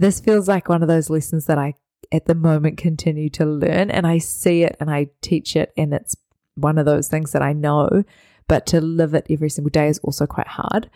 this 0.00 0.18
feels 0.20 0.48
like 0.48 0.68
one 0.68 0.82
of 0.82 0.88
those 0.88 1.10
lessons 1.10 1.44
that 1.46 1.58
I 1.58 1.74
at 2.10 2.24
the 2.26 2.34
moment 2.34 2.78
continue 2.78 3.28
to 3.30 3.44
learn 3.44 3.90
and 3.90 4.06
I 4.06 4.18
see 4.18 4.62
it 4.64 4.76
and 4.80 4.90
I 4.90 5.08
teach 5.20 5.54
it 5.54 5.72
and 5.76 5.92
it's 5.94 6.16
one 6.56 6.78
of 6.78 6.86
those 6.86 7.06
things 7.08 7.32
that 7.32 7.42
I 7.42 7.52
know, 7.52 8.02
but 8.48 8.66
to 8.66 8.80
live 8.80 9.14
it 9.14 9.26
every 9.30 9.50
single 9.50 9.70
day 9.70 9.88
is 9.88 9.98
also 10.00 10.26
quite 10.26 10.48
hard. 10.48 10.90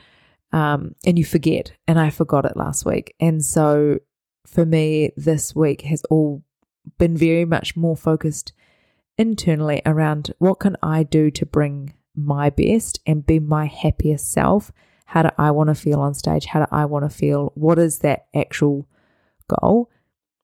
um, 0.53 0.95
and 1.05 1.19
you 1.19 1.25
forget. 1.25 1.73
And 1.89 1.99
I 1.99 2.11
forgot 2.11 2.45
it 2.45 2.57
last 2.57 2.87
week. 2.87 3.15
And 3.19 3.45
so 3.45 3.99
for 4.47 4.65
me, 4.65 5.11
this 5.17 5.55
week 5.55 5.83
has 5.83 6.03
all 6.11 6.43
been 6.99 7.17
very 7.17 7.45
much 7.45 7.77
more 7.77 7.97
focused 7.97 8.53
internally 9.19 9.83
around 9.85 10.33
what 10.39 10.61
can 10.61 10.77
I 10.83 11.03
do 11.03 11.31
to 11.33 11.47
bring 11.47 11.95
my 12.15 12.51
best 12.51 13.01
and 13.05 13.27
be 13.27 13.41
my 13.41 13.67
happiest 13.67 14.33
self. 14.33 14.71
How 15.07 15.23
do 15.23 15.31
I 15.39 15.51
want 15.51 15.69
to 15.69 15.75
feel 15.75 16.01
on 16.01 16.15
stage? 16.15 16.47
How 16.47 16.61
do 16.61 16.67
I 16.71 16.85
want 16.85 17.05
to 17.05 17.17
feel? 17.17 17.53
What 17.55 17.79
is 17.79 17.99
that 18.01 18.27
actual 18.35 18.87
goal? 19.49 19.91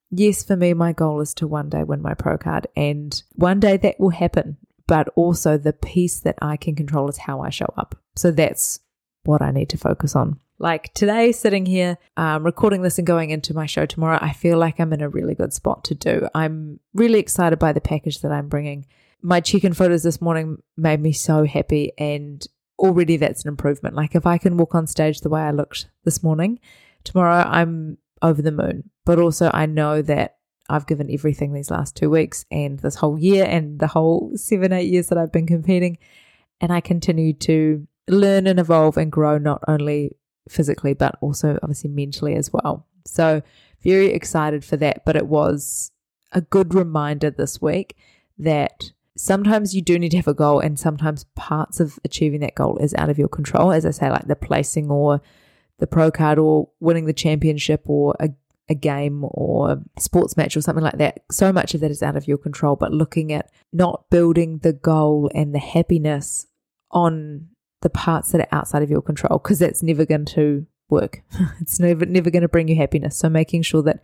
Yes, 0.09 0.43
for 0.43 0.55
me, 0.55 0.73
my 0.73 0.91
goal 0.91 1.21
is 1.21 1.33
to 1.35 1.47
one 1.47 1.69
day 1.69 1.83
win 1.83 2.01
my 2.01 2.13
pro 2.13 2.37
card, 2.37 2.67
and 2.75 3.21
one 3.33 3.59
day 3.59 3.77
that 3.77 3.99
will 3.99 4.09
happen. 4.09 4.57
But 4.87 5.07
also, 5.15 5.57
the 5.57 5.73
piece 5.73 6.19
that 6.19 6.37
I 6.41 6.57
can 6.57 6.75
control 6.75 7.07
is 7.07 7.17
how 7.17 7.39
I 7.41 7.49
show 7.49 7.73
up. 7.77 7.95
So 8.15 8.29
that's 8.31 8.81
what 9.23 9.41
I 9.41 9.51
need 9.51 9.69
to 9.69 9.77
focus 9.77 10.15
on. 10.15 10.39
Like 10.59 10.93
today, 10.93 11.31
sitting 11.31 11.65
here, 11.65 11.97
um, 12.17 12.43
recording 12.45 12.81
this 12.81 12.97
and 12.97 13.07
going 13.07 13.29
into 13.29 13.53
my 13.53 13.65
show 13.65 13.85
tomorrow, 13.85 14.19
I 14.21 14.33
feel 14.33 14.57
like 14.57 14.79
I'm 14.79 14.93
in 14.93 15.01
a 15.01 15.09
really 15.09 15.33
good 15.33 15.53
spot 15.53 15.85
to 15.85 15.95
do. 15.95 16.27
I'm 16.35 16.79
really 16.93 17.19
excited 17.19 17.57
by 17.57 17.71
the 17.73 17.81
package 17.81 18.19
that 18.21 18.31
I'm 18.31 18.49
bringing. 18.49 18.85
My 19.21 19.39
check-in 19.39 19.73
photos 19.73 20.03
this 20.03 20.21
morning 20.21 20.61
made 20.75 20.99
me 20.99 21.13
so 21.13 21.45
happy, 21.45 21.93
and 21.97 22.45
already 22.77 23.15
that's 23.15 23.43
an 23.43 23.49
improvement. 23.49 23.95
Like 23.95 24.13
if 24.13 24.25
I 24.25 24.37
can 24.37 24.57
walk 24.57 24.75
on 24.75 24.87
stage 24.87 25.21
the 25.21 25.29
way 25.29 25.41
I 25.41 25.51
looked 25.51 25.87
this 26.03 26.21
morning, 26.21 26.59
tomorrow 27.03 27.43
I'm 27.47 27.97
over 28.21 28.41
the 28.41 28.51
moon. 28.51 28.89
But 29.05 29.19
also, 29.19 29.49
I 29.53 29.65
know 29.65 30.01
that 30.01 30.37
I've 30.69 30.87
given 30.87 31.11
everything 31.11 31.53
these 31.53 31.71
last 31.71 31.95
two 31.95 32.09
weeks 32.09 32.45
and 32.51 32.79
this 32.79 32.95
whole 32.95 33.19
year 33.19 33.45
and 33.45 33.79
the 33.79 33.87
whole 33.87 34.31
seven, 34.35 34.73
eight 34.73 34.89
years 34.89 35.07
that 35.07 35.17
I've 35.17 35.31
been 35.31 35.47
competing. 35.47 35.97
And 36.59 36.71
I 36.71 36.79
continue 36.79 37.33
to 37.33 37.87
learn 38.07 38.47
and 38.47 38.59
evolve 38.59 38.97
and 38.97 39.11
grow 39.11 39.37
not 39.37 39.63
only 39.67 40.15
physically, 40.47 40.93
but 40.93 41.15
also 41.21 41.57
obviously 41.61 41.89
mentally 41.89 42.35
as 42.35 42.51
well. 42.53 42.87
So, 43.05 43.41
very 43.81 44.13
excited 44.13 44.63
for 44.63 44.77
that. 44.77 45.05
But 45.05 45.15
it 45.15 45.27
was 45.27 45.91
a 46.31 46.41
good 46.41 46.73
reminder 46.73 47.31
this 47.31 47.61
week 47.61 47.97
that 48.37 48.91
sometimes 49.17 49.75
you 49.75 49.81
do 49.81 49.97
need 49.97 50.11
to 50.11 50.17
have 50.17 50.27
a 50.27 50.33
goal, 50.33 50.59
and 50.59 50.79
sometimes 50.79 51.25
parts 51.35 51.79
of 51.79 51.99
achieving 52.03 52.41
that 52.41 52.55
goal 52.55 52.77
is 52.77 52.93
out 52.95 53.09
of 53.09 53.17
your 53.17 53.27
control. 53.27 53.71
As 53.71 53.85
I 53.85 53.91
say, 53.91 54.09
like 54.09 54.27
the 54.27 54.35
placing 54.35 54.89
or 54.89 55.21
the 55.81 55.87
pro 55.87 56.11
card 56.11 56.37
or 56.37 56.69
winning 56.79 57.05
the 57.05 57.13
championship 57.13 57.81
or 57.87 58.15
a, 58.19 58.29
a 58.69 58.75
game 58.75 59.25
or 59.25 59.71
a 59.71 60.01
sports 60.01 60.37
match 60.37 60.55
or 60.55 60.61
something 60.61 60.83
like 60.83 60.99
that. 60.99 61.23
So 61.31 61.51
much 61.51 61.73
of 61.73 61.81
that 61.81 61.89
is 61.89 62.03
out 62.03 62.15
of 62.15 62.27
your 62.27 62.37
control, 62.37 62.75
but 62.75 62.93
looking 62.93 63.33
at 63.33 63.49
not 63.73 64.05
building 64.11 64.59
the 64.59 64.73
goal 64.73 65.29
and 65.33 65.55
the 65.55 65.59
happiness 65.59 66.45
on 66.91 67.47
the 67.81 67.89
parts 67.89 68.31
that 68.31 68.41
are 68.41 68.55
outside 68.55 68.83
of 68.83 68.91
your 68.91 69.01
control 69.01 69.39
because 69.39 69.57
that's 69.57 69.81
never 69.81 70.05
going 70.05 70.25
to 70.25 70.67
work. 70.87 71.23
it's 71.59 71.79
never 71.79 72.05
never 72.05 72.29
going 72.29 72.43
to 72.43 72.47
bring 72.47 72.67
you 72.67 72.75
happiness. 72.75 73.17
So 73.17 73.27
making 73.27 73.63
sure 73.63 73.81
that 73.81 74.01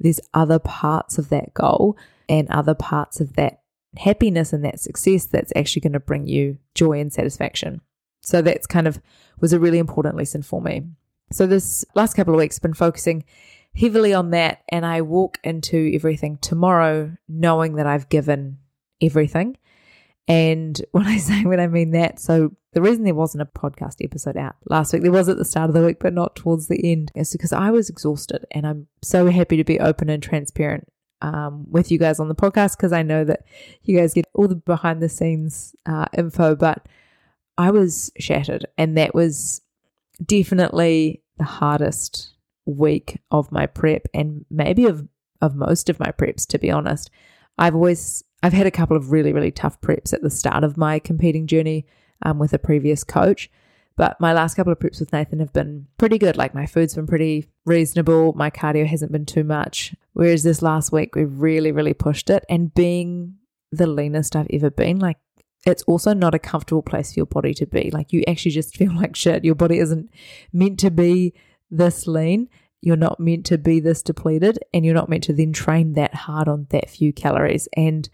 there's 0.00 0.20
other 0.34 0.58
parts 0.58 1.18
of 1.18 1.28
that 1.28 1.54
goal 1.54 1.96
and 2.28 2.50
other 2.50 2.74
parts 2.74 3.20
of 3.20 3.34
that 3.34 3.60
happiness 3.96 4.52
and 4.52 4.64
that 4.64 4.80
success 4.80 5.26
that's 5.26 5.52
actually 5.54 5.82
going 5.82 5.92
to 5.92 6.00
bring 6.00 6.26
you 6.26 6.58
joy 6.74 6.98
and 6.98 7.12
satisfaction. 7.12 7.80
So 8.22 8.42
that's 8.42 8.66
kind 8.66 8.88
of 8.88 9.00
was 9.40 9.52
a 9.52 9.60
really 9.60 9.78
important 9.78 10.16
lesson 10.16 10.42
for 10.42 10.60
me. 10.60 10.82
So 11.32 11.46
this 11.46 11.84
last 11.94 12.14
couple 12.14 12.34
of 12.34 12.38
weeks 12.38 12.58
been 12.58 12.74
focusing 12.74 13.24
heavily 13.74 14.12
on 14.12 14.30
that 14.30 14.62
and 14.68 14.84
I 14.84 15.00
walk 15.00 15.38
into 15.42 15.90
everything 15.94 16.38
tomorrow 16.38 17.16
knowing 17.28 17.76
that 17.76 17.86
I've 17.86 18.08
given 18.08 18.58
everything 19.00 19.56
and 20.28 20.80
when 20.92 21.06
I 21.06 21.18
say 21.18 21.44
when 21.44 21.60
I 21.60 21.66
mean 21.66 21.92
that, 21.92 22.20
so 22.20 22.54
the 22.72 22.82
reason 22.82 23.04
there 23.04 23.14
wasn't 23.14 23.42
a 23.42 23.58
podcast 23.58 23.96
episode 24.02 24.36
out 24.36 24.56
last 24.68 24.92
week, 24.92 25.02
there 25.02 25.12
was 25.12 25.28
at 25.28 25.36
the 25.36 25.44
start 25.44 25.68
of 25.68 25.74
the 25.74 25.84
week, 25.84 25.98
but 26.00 26.14
not 26.14 26.36
towards 26.36 26.68
the 26.68 26.80
end, 26.90 27.12
is 27.14 27.32
because 27.32 27.52
I 27.52 27.70
was 27.70 27.90
exhausted. 27.90 28.46
And 28.50 28.66
I'm 28.66 28.86
so 29.02 29.30
happy 29.30 29.56
to 29.56 29.64
be 29.64 29.80
open 29.80 30.08
and 30.08 30.22
transparent 30.22 30.88
um, 31.20 31.66
with 31.70 31.90
you 31.90 31.98
guys 31.98 32.18
on 32.18 32.28
the 32.28 32.34
podcast 32.34 32.76
because 32.76 32.92
I 32.92 33.02
know 33.02 33.24
that 33.24 33.44
you 33.82 33.96
guys 33.96 34.14
get 34.14 34.26
all 34.34 34.48
the 34.48 34.56
behind 34.56 35.02
the 35.02 35.08
scenes 35.08 35.74
uh, 35.86 36.06
info. 36.16 36.54
But 36.54 36.86
I 37.58 37.70
was 37.70 38.10
shattered, 38.18 38.66
and 38.78 38.96
that 38.96 39.14
was 39.14 39.60
definitely 40.24 41.21
the 41.38 41.44
hardest 41.44 42.34
week 42.66 43.20
of 43.30 43.50
my 43.52 43.66
prep, 43.66 44.06
and 44.14 44.44
maybe 44.50 44.86
of 44.86 45.08
of 45.40 45.56
most 45.56 45.88
of 45.88 45.98
my 45.98 46.12
preps, 46.12 46.46
to 46.46 46.58
be 46.58 46.70
honest. 46.70 47.10
I've 47.58 47.74
always 47.74 48.22
I've 48.42 48.52
had 48.52 48.66
a 48.66 48.72
couple 48.72 48.96
of 48.96 49.12
really, 49.12 49.32
really 49.32 49.50
tough 49.50 49.80
preps 49.80 50.12
at 50.12 50.22
the 50.22 50.30
start 50.30 50.64
of 50.64 50.76
my 50.76 50.98
competing 50.98 51.46
journey 51.46 51.86
um, 52.22 52.38
with 52.38 52.52
a 52.52 52.58
previous 52.58 53.04
coach. 53.04 53.50
But 53.96 54.18
my 54.20 54.32
last 54.32 54.54
couple 54.54 54.72
of 54.72 54.78
preps 54.78 55.00
with 55.00 55.12
Nathan 55.12 55.38
have 55.40 55.52
been 55.52 55.86
pretty 55.98 56.18
good. 56.18 56.36
Like 56.36 56.54
my 56.54 56.66
food's 56.66 56.94
been 56.94 57.06
pretty 57.06 57.46
reasonable. 57.66 58.32
My 58.32 58.50
cardio 58.50 58.86
hasn't 58.86 59.12
been 59.12 59.26
too 59.26 59.44
much. 59.44 59.94
Whereas 60.14 60.42
this 60.42 60.62
last 60.62 60.92
week, 60.92 61.14
we 61.14 61.24
really, 61.24 61.72
really 61.72 61.94
pushed 61.94 62.30
it. 62.30 62.44
And 62.48 62.74
being 62.74 63.34
the 63.70 63.86
leanest 63.86 64.34
I've 64.34 64.48
ever 64.50 64.70
been, 64.70 64.98
like 64.98 65.18
it's 65.64 65.82
also 65.84 66.12
not 66.12 66.34
a 66.34 66.38
comfortable 66.38 66.82
place 66.82 67.12
for 67.12 67.20
your 67.20 67.26
body 67.26 67.54
to 67.54 67.66
be. 67.66 67.90
Like 67.92 68.12
you 68.12 68.24
actually 68.26 68.52
just 68.52 68.76
feel 68.76 68.92
like 68.96 69.16
shit. 69.16 69.44
Your 69.44 69.54
body 69.54 69.78
isn't 69.78 70.10
meant 70.52 70.78
to 70.80 70.90
be 70.90 71.34
this 71.70 72.06
lean. 72.06 72.48
You're 72.80 72.96
not 72.96 73.20
meant 73.20 73.46
to 73.46 73.58
be 73.58 73.78
this 73.80 74.02
depleted. 74.02 74.58
And 74.74 74.84
you're 74.84 74.94
not 74.94 75.08
meant 75.08 75.24
to 75.24 75.32
then 75.32 75.52
train 75.52 75.92
that 75.92 76.14
hard 76.14 76.48
on 76.48 76.66
that 76.70 76.90
few 76.90 77.12
calories. 77.12 77.68
And 77.76 78.08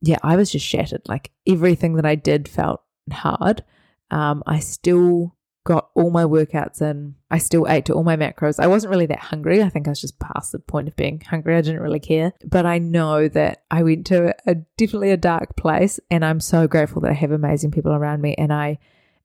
yeah, 0.00 0.18
I 0.22 0.36
was 0.36 0.50
just 0.50 0.66
shattered. 0.66 1.02
Like 1.08 1.30
everything 1.46 1.94
that 1.94 2.06
I 2.06 2.14
did 2.14 2.48
felt 2.48 2.82
hard. 3.10 3.64
Um, 4.10 4.42
I 4.46 4.60
still 4.60 5.34
got 5.64 5.90
all 5.94 6.10
my 6.10 6.24
workouts 6.24 6.82
in. 6.82 7.14
I 7.30 7.38
still 7.38 7.66
ate 7.68 7.84
to 7.86 7.94
all 7.94 8.02
my 8.02 8.16
macros. 8.16 8.58
I 8.58 8.66
wasn't 8.66 8.90
really 8.90 9.06
that 9.06 9.18
hungry. 9.18 9.62
I 9.62 9.68
think 9.68 9.86
I 9.86 9.90
was 9.90 10.00
just 10.00 10.18
past 10.18 10.52
the 10.52 10.58
point 10.58 10.88
of 10.88 10.96
being 10.96 11.20
hungry. 11.20 11.56
I 11.56 11.60
didn't 11.60 11.80
really 11.80 12.00
care. 12.00 12.32
But 12.44 12.66
I 12.66 12.78
know 12.78 13.28
that 13.28 13.64
I 13.70 13.82
went 13.82 14.06
to 14.06 14.34
a, 14.46 14.56
definitely 14.76 15.10
a 15.10 15.16
dark 15.16 15.56
place 15.56 16.00
and 16.10 16.24
I'm 16.24 16.40
so 16.40 16.66
grateful 16.66 17.00
that 17.02 17.10
I 17.10 17.14
have 17.14 17.30
amazing 17.30 17.70
people 17.70 17.92
around 17.92 18.20
me 18.20 18.34
and 18.34 18.52
I 18.52 18.78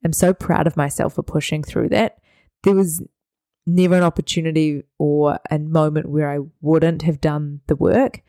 am 0.06 0.14
so 0.14 0.34
proud 0.34 0.68
of 0.68 0.78
myself 0.78 1.16
for 1.16 1.24
pushing 1.24 1.64
through 1.64 1.90
that. 1.90 2.20
There 2.64 2.76
was 2.76 3.02
never 3.66 3.96
an 3.96 4.04
opportunity 4.04 4.84
or 4.98 5.40
a 5.50 5.60
moment 5.60 6.10
where 6.10 6.32
I 6.32 6.40
wouldn't 6.62 7.02
have 7.02 7.20
done 7.20 7.62
the 7.68 7.76
work. 7.76 8.22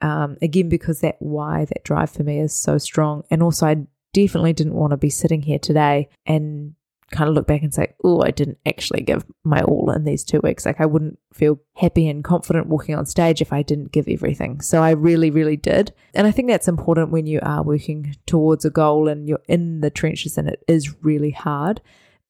Um, 0.00 0.36
again, 0.42 0.68
because 0.68 1.00
that 1.00 1.16
why, 1.20 1.64
that 1.66 1.84
drive 1.84 2.10
for 2.10 2.24
me 2.24 2.40
is 2.40 2.52
so 2.52 2.76
strong. 2.76 3.22
And 3.30 3.40
also, 3.40 3.66
I 3.66 3.86
definitely 4.12 4.52
didn't 4.52 4.74
want 4.74 4.90
to 4.90 4.96
be 4.96 5.10
sitting 5.10 5.42
here 5.42 5.60
today 5.60 6.08
and 6.26 6.74
kind 7.12 7.28
of 7.28 7.34
look 7.34 7.46
back 7.46 7.62
and 7.62 7.72
say, 7.72 7.94
oh, 8.02 8.22
I 8.22 8.30
didn't 8.30 8.58
actually 8.66 9.02
give 9.02 9.24
my 9.44 9.62
all 9.62 9.90
in 9.90 10.04
these 10.04 10.24
two 10.24 10.40
weeks. 10.42 10.66
Like, 10.66 10.80
I 10.80 10.86
wouldn't 10.86 11.18
feel 11.32 11.60
happy 11.76 12.08
and 12.08 12.24
confident 12.24 12.66
walking 12.66 12.94
on 12.94 13.06
stage 13.06 13.40
if 13.40 13.52
I 13.52 13.62
didn't 13.62 13.92
give 13.92 14.08
everything. 14.08 14.60
So, 14.60 14.82
I 14.82 14.90
really, 14.90 15.30
really 15.30 15.56
did. 15.56 15.92
And 16.14 16.26
I 16.26 16.30
think 16.30 16.48
that's 16.48 16.68
important 16.68 17.10
when 17.10 17.26
you 17.26 17.38
are 17.42 17.62
working 17.62 18.16
towards 18.26 18.64
a 18.64 18.70
goal 18.70 19.08
and 19.08 19.28
you're 19.28 19.42
in 19.46 19.80
the 19.80 19.90
trenches 19.90 20.36
and 20.36 20.48
it 20.48 20.64
is 20.66 21.02
really 21.04 21.30
hard, 21.30 21.80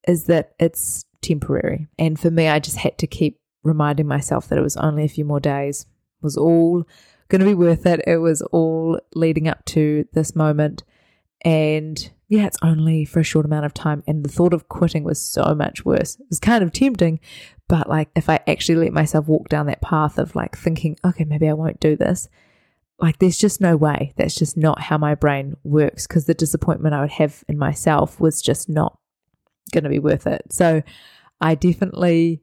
is 0.07 0.25
that 0.25 0.53
it's 0.59 1.05
temporary. 1.21 1.87
And 1.97 2.19
for 2.19 2.29
me, 2.29 2.47
I 2.47 2.59
just 2.59 2.77
had 2.77 2.97
to 2.99 3.07
keep 3.07 3.39
reminding 3.63 4.07
myself 4.07 4.49
that 4.49 4.59
it 4.59 4.63
was 4.63 4.77
only 4.77 5.05
a 5.05 5.09
few 5.09 5.25
more 5.25 5.39
days, 5.39 5.81
it 5.81 6.23
was 6.23 6.37
all 6.37 6.85
going 7.29 7.39
to 7.39 7.47
be 7.47 7.55
worth 7.55 7.85
it. 7.85 8.01
It 8.05 8.17
was 8.17 8.41
all 8.41 8.99
leading 9.15 9.47
up 9.47 9.65
to 9.65 10.05
this 10.13 10.35
moment. 10.35 10.83
And 11.43 12.11
yeah, 12.33 12.47
it's 12.47 12.57
only 12.63 13.05
for 13.05 13.19
a 13.19 13.23
short 13.23 13.45
amount 13.45 13.63
of 13.63 13.75
time. 13.75 14.01
And 14.07 14.25
the 14.25 14.29
thought 14.29 14.55
of 14.55 14.67
quitting 14.67 15.03
was 15.03 15.21
so 15.21 15.53
much 15.53 15.85
worse. 15.85 16.15
It 16.15 16.25
was 16.29 16.39
kind 16.39 16.63
of 16.63 16.73
tempting, 16.73 17.19
but 17.69 17.87
like 17.87 18.09
if 18.15 18.27
I 18.27 18.39
actually 18.47 18.85
let 18.85 18.91
myself 18.91 19.27
walk 19.27 19.49
down 19.49 19.67
that 19.67 19.81
path 19.81 20.17
of 20.17 20.35
like 20.35 20.57
thinking, 20.57 20.97
okay, 21.05 21.25
maybe 21.25 21.47
I 21.47 21.53
won't 21.53 21.79
do 21.79 21.95
this, 21.95 22.27
like 22.97 23.19
there's 23.19 23.37
just 23.37 23.61
no 23.61 23.77
way. 23.77 24.13
That's 24.17 24.33
just 24.33 24.57
not 24.57 24.81
how 24.81 24.97
my 24.97 25.13
brain 25.13 25.57
works 25.63 26.07
because 26.07 26.25
the 26.25 26.33
disappointment 26.33 26.95
I 26.95 27.01
would 27.01 27.11
have 27.11 27.43
in 27.47 27.59
myself 27.59 28.19
was 28.19 28.41
just 28.41 28.67
not 28.67 28.97
going 29.71 29.83
to 29.83 29.89
be 29.91 29.99
worth 29.99 30.25
it. 30.25 30.41
So 30.49 30.81
I 31.39 31.53
definitely 31.53 32.41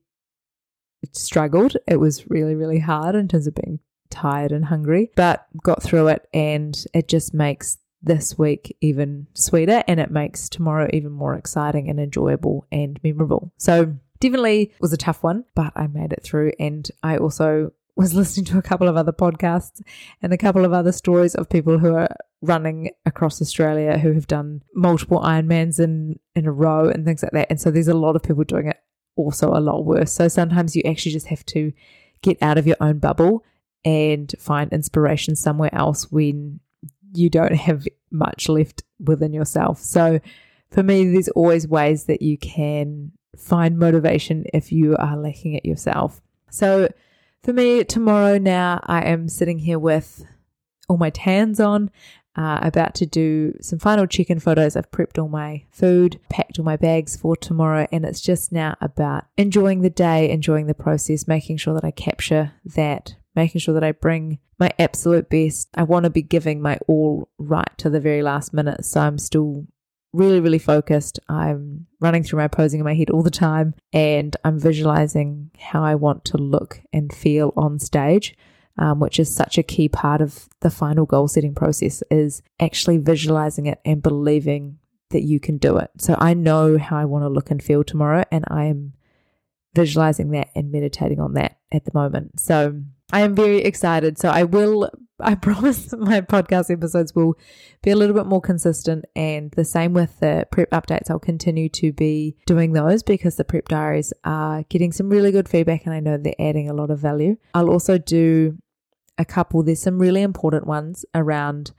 struggled. 1.12 1.76
It 1.88 1.96
was 1.96 2.30
really, 2.30 2.54
really 2.54 2.78
hard 2.78 3.16
in 3.16 3.26
terms 3.26 3.48
of 3.48 3.56
being 3.56 3.80
tired 4.08 4.52
and 4.52 4.66
hungry, 4.66 5.10
but 5.16 5.46
got 5.64 5.82
through 5.82 6.08
it 6.08 6.28
and 6.32 6.80
it 6.94 7.08
just 7.08 7.34
makes 7.34 7.78
this 8.02 8.38
week 8.38 8.76
even 8.80 9.26
sweeter 9.34 9.84
and 9.86 10.00
it 10.00 10.10
makes 10.10 10.48
tomorrow 10.48 10.88
even 10.92 11.12
more 11.12 11.34
exciting 11.34 11.88
and 11.88 12.00
enjoyable 12.00 12.66
and 12.72 12.98
memorable. 13.02 13.52
So 13.58 13.94
definitely 14.20 14.72
was 14.80 14.92
a 14.92 14.98
tough 14.98 15.22
one, 15.22 15.44
but 15.54 15.72
I 15.76 15.86
made 15.86 16.12
it 16.12 16.22
through 16.22 16.52
and 16.58 16.88
I 17.02 17.18
also 17.18 17.72
was 17.96 18.14
listening 18.14 18.46
to 18.46 18.58
a 18.58 18.62
couple 18.62 18.88
of 18.88 18.96
other 18.96 19.12
podcasts 19.12 19.82
and 20.22 20.32
a 20.32 20.38
couple 20.38 20.64
of 20.64 20.72
other 20.72 20.92
stories 20.92 21.34
of 21.34 21.48
people 21.48 21.78
who 21.78 21.94
are 21.94 22.08
running 22.42 22.90
across 23.04 23.42
Australia 23.42 23.98
who 23.98 24.12
have 24.12 24.26
done 24.26 24.62
multiple 24.74 25.20
Ironmans 25.20 25.78
in, 25.78 26.18
in 26.34 26.46
a 26.46 26.52
row 26.52 26.88
and 26.88 27.04
things 27.04 27.22
like 27.22 27.32
that. 27.32 27.48
And 27.50 27.60
so 27.60 27.70
there's 27.70 27.88
a 27.88 27.94
lot 27.94 28.16
of 28.16 28.22
people 28.22 28.44
doing 28.44 28.68
it 28.68 28.80
also 29.16 29.50
a 29.52 29.60
lot 29.60 29.84
worse. 29.84 30.12
So 30.12 30.28
sometimes 30.28 30.74
you 30.74 30.82
actually 30.86 31.12
just 31.12 31.26
have 31.26 31.44
to 31.46 31.72
get 32.22 32.38
out 32.42 32.56
of 32.56 32.66
your 32.66 32.76
own 32.80 32.98
bubble 32.98 33.44
and 33.84 34.32
find 34.38 34.72
inspiration 34.72 35.36
somewhere 35.36 35.74
else 35.74 36.10
when 36.10 36.60
you 37.12 37.30
don't 37.30 37.54
have 37.54 37.86
much 38.10 38.48
left 38.48 38.82
within 38.98 39.32
yourself. 39.32 39.78
So 39.78 40.20
for 40.70 40.82
me, 40.82 41.10
there's 41.10 41.28
always 41.30 41.66
ways 41.66 42.04
that 42.04 42.22
you 42.22 42.38
can 42.38 43.12
find 43.36 43.78
motivation 43.78 44.44
if 44.52 44.72
you 44.72 44.96
are 44.96 45.16
lacking 45.16 45.54
it 45.54 45.64
yourself. 45.64 46.20
So 46.50 46.88
for 47.42 47.52
me, 47.52 47.84
tomorrow 47.84 48.38
now, 48.38 48.80
I 48.84 49.04
am 49.04 49.28
sitting 49.28 49.58
here 49.58 49.78
with 49.78 50.24
all 50.88 50.96
my 50.96 51.10
tans 51.10 51.60
on, 51.60 51.90
uh, 52.36 52.58
about 52.62 52.94
to 52.96 53.06
do 53.06 53.54
some 53.60 53.78
final 53.78 54.06
check 54.06 54.30
in 54.30 54.40
photos. 54.40 54.76
I've 54.76 54.90
prepped 54.90 55.20
all 55.20 55.28
my 55.28 55.64
food, 55.70 56.20
packed 56.28 56.58
all 56.58 56.64
my 56.64 56.76
bags 56.76 57.16
for 57.16 57.36
tomorrow, 57.36 57.86
and 57.90 58.04
it's 58.04 58.20
just 58.20 58.52
now 58.52 58.76
about 58.80 59.24
enjoying 59.36 59.82
the 59.82 59.90
day, 59.90 60.30
enjoying 60.30 60.66
the 60.66 60.74
process, 60.74 61.26
making 61.26 61.56
sure 61.56 61.74
that 61.74 61.84
I 61.84 61.90
capture 61.90 62.52
that, 62.64 63.16
making 63.40 63.60
sure 63.60 63.74
that 63.74 63.84
I 63.84 63.92
bring 63.92 64.38
my 64.58 64.70
absolute 64.78 65.28
best. 65.28 65.68
I 65.74 65.84
want 65.84 66.04
to 66.04 66.10
be 66.10 66.22
giving 66.22 66.60
my 66.60 66.78
all 66.86 67.28
right 67.38 67.70
to 67.78 67.90
the 67.90 68.00
very 68.00 68.22
last 68.22 68.52
minute. 68.52 68.84
So 68.84 69.00
I'm 69.00 69.18
still 69.18 69.66
really, 70.12 70.40
really 70.40 70.58
focused. 70.58 71.18
I'm 71.28 71.86
running 72.00 72.22
through 72.22 72.40
my 72.40 72.48
posing 72.48 72.80
in 72.80 72.84
my 72.84 72.94
head 72.94 73.10
all 73.10 73.22
the 73.22 73.30
time 73.30 73.74
and 73.92 74.36
I'm 74.44 74.58
visualizing 74.58 75.50
how 75.58 75.82
I 75.82 75.94
want 75.94 76.24
to 76.26 76.36
look 76.36 76.82
and 76.92 77.12
feel 77.12 77.52
on 77.56 77.78
stage. 77.78 78.36
Um, 78.78 78.98
which 78.98 79.18
is 79.18 79.34
such 79.34 79.58
a 79.58 79.62
key 79.62 79.90
part 79.90 80.22
of 80.22 80.48
the 80.60 80.70
final 80.70 81.04
goal 81.04 81.28
setting 81.28 81.54
process 81.54 82.02
is 82.10 82.40
actually 82.58 82.96
visualizing 82.96 83.66
it 83.66 83.78
and 83.84 84.02
believing 84.02 84.78
that 85.10 85.22
you 85.22 85.38
can 85.38 85.58
do 85.58 85.76
it. 85.76 85.90
So 85.98 86.16
I 86.18 86.32
know 86.32 86.78
how 86.78 86.96
I 86.96 87.04
want 87.04 87.24
to 87.24 87.28
look 87.28 87.50
and 87.50 87.62
feel 87.62 87.84
tomorrow, 87.84 88.24
and 88.30 88.44
I 88.48 88.66
am 88.66 88.94
visualizing 89.74 90.30
that 90.30 90.48
and 90.54 90.72
meditating 90.72 91.20
on 91.20 91.34
that 91.34 91.58
at 91.70 91.84
the 91.84 91.92
moment. 91.94 92.40
So 92.40 92.82
I 93.12 93.20
am 93.20 93.34
very 93.34 93.58
excited. 93.58 94.18
So 94.18 94.28
I 94.28 94.44
will, 94.44 94.90
I 95.20 95.34
promise 95.34 95.92
my 95.96 96.20
podcast 96.20 96.70
episodes 96.70 97.14
will 97.14 97.34
be 97.82 97.90
a 97.90 97.96
little 97.96 98.14
bit 98.14 98.26
more 98.26 98.40
consistent. 98.40 99.04
And 99.14 99.50
the 99.52 99.64
same 99.64 99.92
with 99.92 100.20
the 100.20 100.46
prep 100.50 100.70
updates. 100.70 101.10
I'll 101.10 101.18
continue 101.18 101.68
to 101.70 101.92
be 101.92 102.36
doing 102.46 102.72
those 102.72 103.02
because 103.02 103.36
the 103.36 103.44
prep 103.44 103.68
diaries 103.68 104.12
are 104.24 104.62
getting 104.64 104.92
some 104.92 105.08
really 105.08 105.32
good 105.32 105.48
feedback 105.48 105.86
and 105.86 105.94
I 105.94 106.00
know 106.00 106.16
they're 106.16 106.34
adding 106.38 106.68
a 106.68 106.74
lot 106.74 106.90
of 106.90 106.98
value. 106.98 107.36
I'll 107.54 107.70
also 107.70 107.98
do 107.98 108.58
a 109.18 109.24
couple, 109.24 109.62
there's 109.62 109.82
some 109.82 109.98
really 109.98 110.22
important 110.22 110.66
ones 110.66 111.04
around 111.14 111.72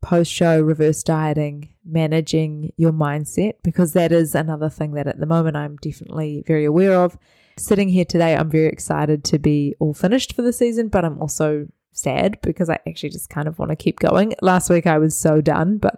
post 0.00 0.32
show 0.32 0.60
reverse 0.60 1.02
dieting, 1.02 1.74
managing 1.84 2.72
your 2.76 2.92
mindset, 2.92 3.54
because 3.64 3.92
that 3.94 4.12
is 4.12 4.34
another 4.34 4.68
thing 4.68 4.92
that 4.92 5.06
at 5.06 5.18
the 5.18 5.26
moment 5.26 5.56
I'm 5.56 5.76
definitely 5.76 6.44
very 6.46 6.64
aware 6.64 6.94
of 6.94 7.18
Sitting 7.58 7.88
here 7.88 8.04
today, 8.04 8.36
I'm 8.36 8.50
very 8.50 8.68
excited 8.68 9.24
to 9.24 9.38
be 9.38 9.74
all 9.80 9.92
finished 9.92 10.34
for 10.34 10.42
the 10.42 10.52
season, 10.52 10.88
but 10.88 11.04
I'm 11.04 11.20
also 11.20 11.66
sad 11.92 12.38
because 12.42 12.70
I 12.70 12.78
actually 12.86 13.10
just 13.10 13.30
kind 13.30 13.48
of 13.48 13.58
want 13.58 13.70
to 13.70 13.76
keep 13.76 13.98
going. 13.98 14.34
Last 14.40 14.70
week 14.70 14.86
I 14.86 14.98
was 14.98 15.18
so 15.18 15.40
done, 15.40 15.78
but 15.78 15.96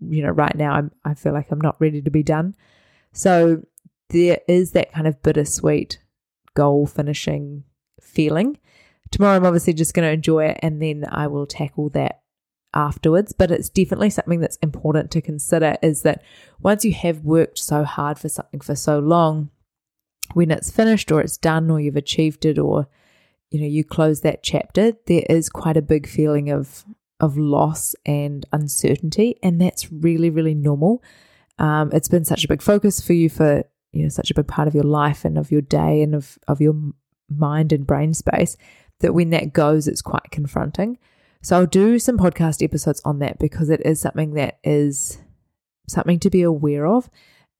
you 0.00 0.22
know, 0.22 0.30
right 0.30 0.54
now 0.54 0.72
I'm 0.72 0.92
I 1.04 1.14
feel 1.14 1.32
like 1.32 1.50
I'm 1.50 1.60
not 1.60 1.80
ready 1.80 2.00
to 2.02 2.10
be 2.10 2.22
done. 2.22 2.54
So 3.12 3.62
there 4.10 4.38
is 4.48 4.72
that 4.72 4.92
kind 4.92 5.06
of 5.06 5.22
bittersweet 5.22 5.98
goal 6.54 6.86
finishing 6.86 7.64
feeling. 8.00 8.58
Tomorrow 9.10 9.36
I'm 9.36 9.46
obviously 9.46 9.72
just 9.72 9.94
going 9.94 10.06
to 10.06 10.12
enjoy 10.12 10.46
it 10.46 10.60
and 10.62 10.80
then 10.80 11.04
I 11.08 11.26
will 11.26 11.46
tackle 11.46 11.88
that 11.90 12.22
afterwards, 12.72 13.32
but 13.32 13.50
it's 13.50 13.68
definitely 13.68 14.10
something 14.10 14.40
that's 14.40 14.58
important 14.58 15.10
to 15.10 15.20
consider 15.20 15.76
is 15.82 16.02
that 16.02 16.22
once 16.60 16.84
you 16.84 16.92
have 16.92 17.24
worked 17.24 17.58
so 17.58 17.82
hard 17.82 18.18
for 18.18 18.28
something 18.28 18.60
for 18.60 18.76
so 18.76 19.00
long, 19.00 19.50
when 20.34 20.50
it's 20.50 20.70
finished 20.70 21.10
or 21.10 21.20
it's 21.20 21.36
done 21.36 21.70
or 21.70 21.80
you've 21.80 21.96
achieved 21.96 22.44
it 22.44 22.58
or 22.58 22.86
you 23.50 23.60
know 23.60 23.66
you 23.66 23.84
close 23.84 24.20
that 24.20 24.42
chapter 24.42 24.92
there 25.06 25.24
is 25.28 25.48
quite 25.48 25.76
a 25.76 25.82
big 25.82 26.08
feeling 26.08 26.50
of 26.50 26.84
of 27.18 27.36
loss 27.36 27.94
and 28.06 28.46
uncertainty 28.52 29.36
and 29.42 29.60
that's 29.60 29.92
really 29.92 30.30
really 30.30 30.54
normal. 30.54 31.02
Um, 31.58 31.90
it's 31.92 32.08
been 32.08 32.24
such 32.24 32.44
a 32.44 32.48
big 32.48 32.62
focus 32.62 33.00
for 33.00 33.12
you 33.12 33.28
for 33.28 33.64
you 33.92 34.02
know 34.02 34.08
such 34.08 34.30
a 34.30 34.34
big 34.34 34.46
part 34.46 34.68
of 34.68 34.74
your 34.74 34.84
life 34.84 35.24
and 35.24 35.36
of 35.36 35.50
your 35.50 35.60
day 35.60 36.02
and 36.02 36.14
of 36.14 36.38
of 36.48 36.60
your 36.60 36.74
mind 37.28 37.72
and 37.72 37.86
brain 37.86 38.14
space 38.14 38.56
that 39.00 39.14
when 39.14 39.30
that 39.30 39.52
goes 39.52 39.86
it's 39.86 40.02
quite 40.02 40.30
confronting. 40.30 40.98
So 41.42 41.56
i'll 41.56 41.66
do 41.66 41.98
some 41.98 42.18
podcast 42.18 42.62
episodes 42.62 43.00
on 43.04 43.18
that 43.18 43.38
because 43.38 43.70
it 43.70 43.82
is 43.84 44.00
something 44.00 44.34
that 44.34 44.58
is 44.64 45.18
something 45.88 46.18
to 46.20 46.30
be 46.30 46.42
aware 46.42 46.86
of. 46.86 47.10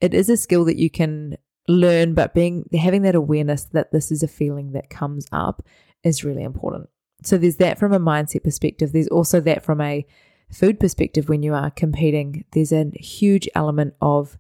It 0.01 0.15
is 0.15 0.31
a 0.31 0.37
skill 0.37 0.65
that 0.65 0.79
you 0.79 0.89
can 0.89 1.37
learn, 1.71 2.15
but 2.15 2.35
being 2.35 2.69
having 2.73 3.03
that 3.03 3.15
awareness 3.15 3.65
that 3.73 3.93
this 3.93 4.11
is 4.11 4.23
a 4.23 4.29
feeling 4.29 4.73
that 4.73 4.91
comes 4.91 5.27
up 5.33 5.63
is 6.03 6.25
really 6.25 6.43
important. 6.43 6.89
So 7.23 7.37
there's 7.37 7.57
that 7.57 7.79
from 7.79 7.93
a 7.93 8.01
mindset 8.01 8.45
perspective. 8.45 8.93
There's 8.93 9.09
also 9.09 9.41
that 9.41 9.63
from 9.63 9.81
a 9.81 10.07
food 10.51 10.81
perspective 10.81 11.29
when 11.29 11.43
you 11.43 11.55
are 11.55 11.71
competing. 11.71 12.45
There's 12.53 12.73
a 12.73 12.91
huge 12.95 13.49
element 13.55 13.95
of 14.01 14.39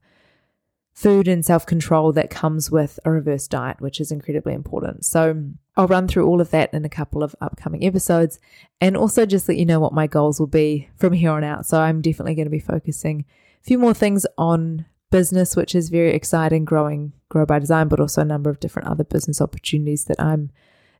food 0.92 1.28
and 1.28 1.44
self 1.44 1.64
control 1.64 2.12
that 2.12 2.30
comes 2.30 2.70
with 2.70 2.98
a 3.04 3.10
reverse 3.10 3.48
diet, 3.48 3.80
which 3.80 4.00
is 4.00 4.12
incredibly 4.12 4.54
important. 4.54 5.04
So 5.04 5.44
I'll 5.76 5.86
run 5.86 6.08
through 6.08 6.26
all 6.26 6.40
of 6.40 6.50
that 6.50 6.74
in 6.74 6.84
a 6.84 6.90
couple 6.90 7.22
of 7.22 7.34
upcoming 7.40 7.84
episodes 7.84 8.38
and 8.80 8.96
also 8.96 9.24
just 9.24 9.48
let 9.48 9.56
you 9.56 9.64
know 9.64 9.80
what 9.80 9.94
my 9.94 10.06
goals 10.06 10.38
will 10.38 10.46
be 10.46 10.88
from 10.96 11.12
here 11.12 11.30
on 11.30 11.44
out. 11.44 11.64
So 11.66 11.80
I'm 11.80 12.02
definitely 12.02 12.34
going 12.34 12.46
to 12.46 12.50
be 12.50 12.58
focusing 12.58 13.24
a 13.60 13.64
few 13.64 13.78
more 13.78 13.94
things 13.94 14.26
on 14.36 14.84
business, 15.10 15.56
which 15.56 15.74
is 15.74 15.88
very 15.88 16.12
exciting, 16.12 16.64
growing 16.64 17.12
Grow 17.28 17.46
by 17.46 17.58
Design, 17.58 17.88
but 17.88 18.00
also 18.00 18.22
a 18.22 18.26
number 18.26 18.50
of 18.50 18.60
different 18.60 18.88
other 18.88 19.04
business 19.04 19.40
opportunities 19.40 20.04
that 20.06 20.20
I'm 20.20 20.50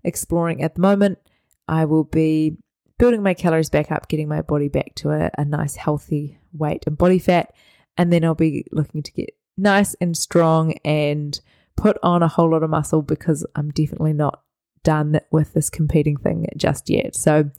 exploring 0.04 0.62
at 0.62 0.74
the 0.74 0.80
moment. 0.80 1.18
I 1.68 1.84
will 1.84 2.04
be 2.04 2.56
building 2.98 3.22
my 3.22 3.34
calories 3.34 3.70
back 3.70 3.90
up, 3.90 4.08
getting 4.08 4.28
my 4.28 4.42
body 4.42 4.68
back 4.68 4.94
to 4.96 5.10
a, 5.10 5.30
a 5.38 5.44
nice, 5.44 5.76
healthy 5.76 6.38
weight 6.52 6.84
and 6.86 6.98
body 6.98 7.18
fat. 7.18 7.54
And 7.96 8.12
then 8.12 8.24
I'll 8.24 8.34
be 8.34 8.64
looking 8.72 9.02
to 9.02 9.12
get 9.12 9.30
nice 9.56 9.94
and 10.00 10.16
strong 10.16 10.74
and 10.84 11.38
put 11.76 11.96
on 12.02 12.22
a 12.22 12.28
whole 12.28 12.50
lot 12.50 12.62
of 12.62 12.70
muscle 12.70 13.02
because 13.02 13.46
I'm 13.56 13.70
definitely 13.70 14.12
not 14.12 14.42
done 14.82 15.20
with 15.30 15.52
this 15.52 15.70
competing 15.70 16.16
thing 16.16 16.46
just 16.56 16.88
yet. 16.90 17.14
So, 17.14 17.50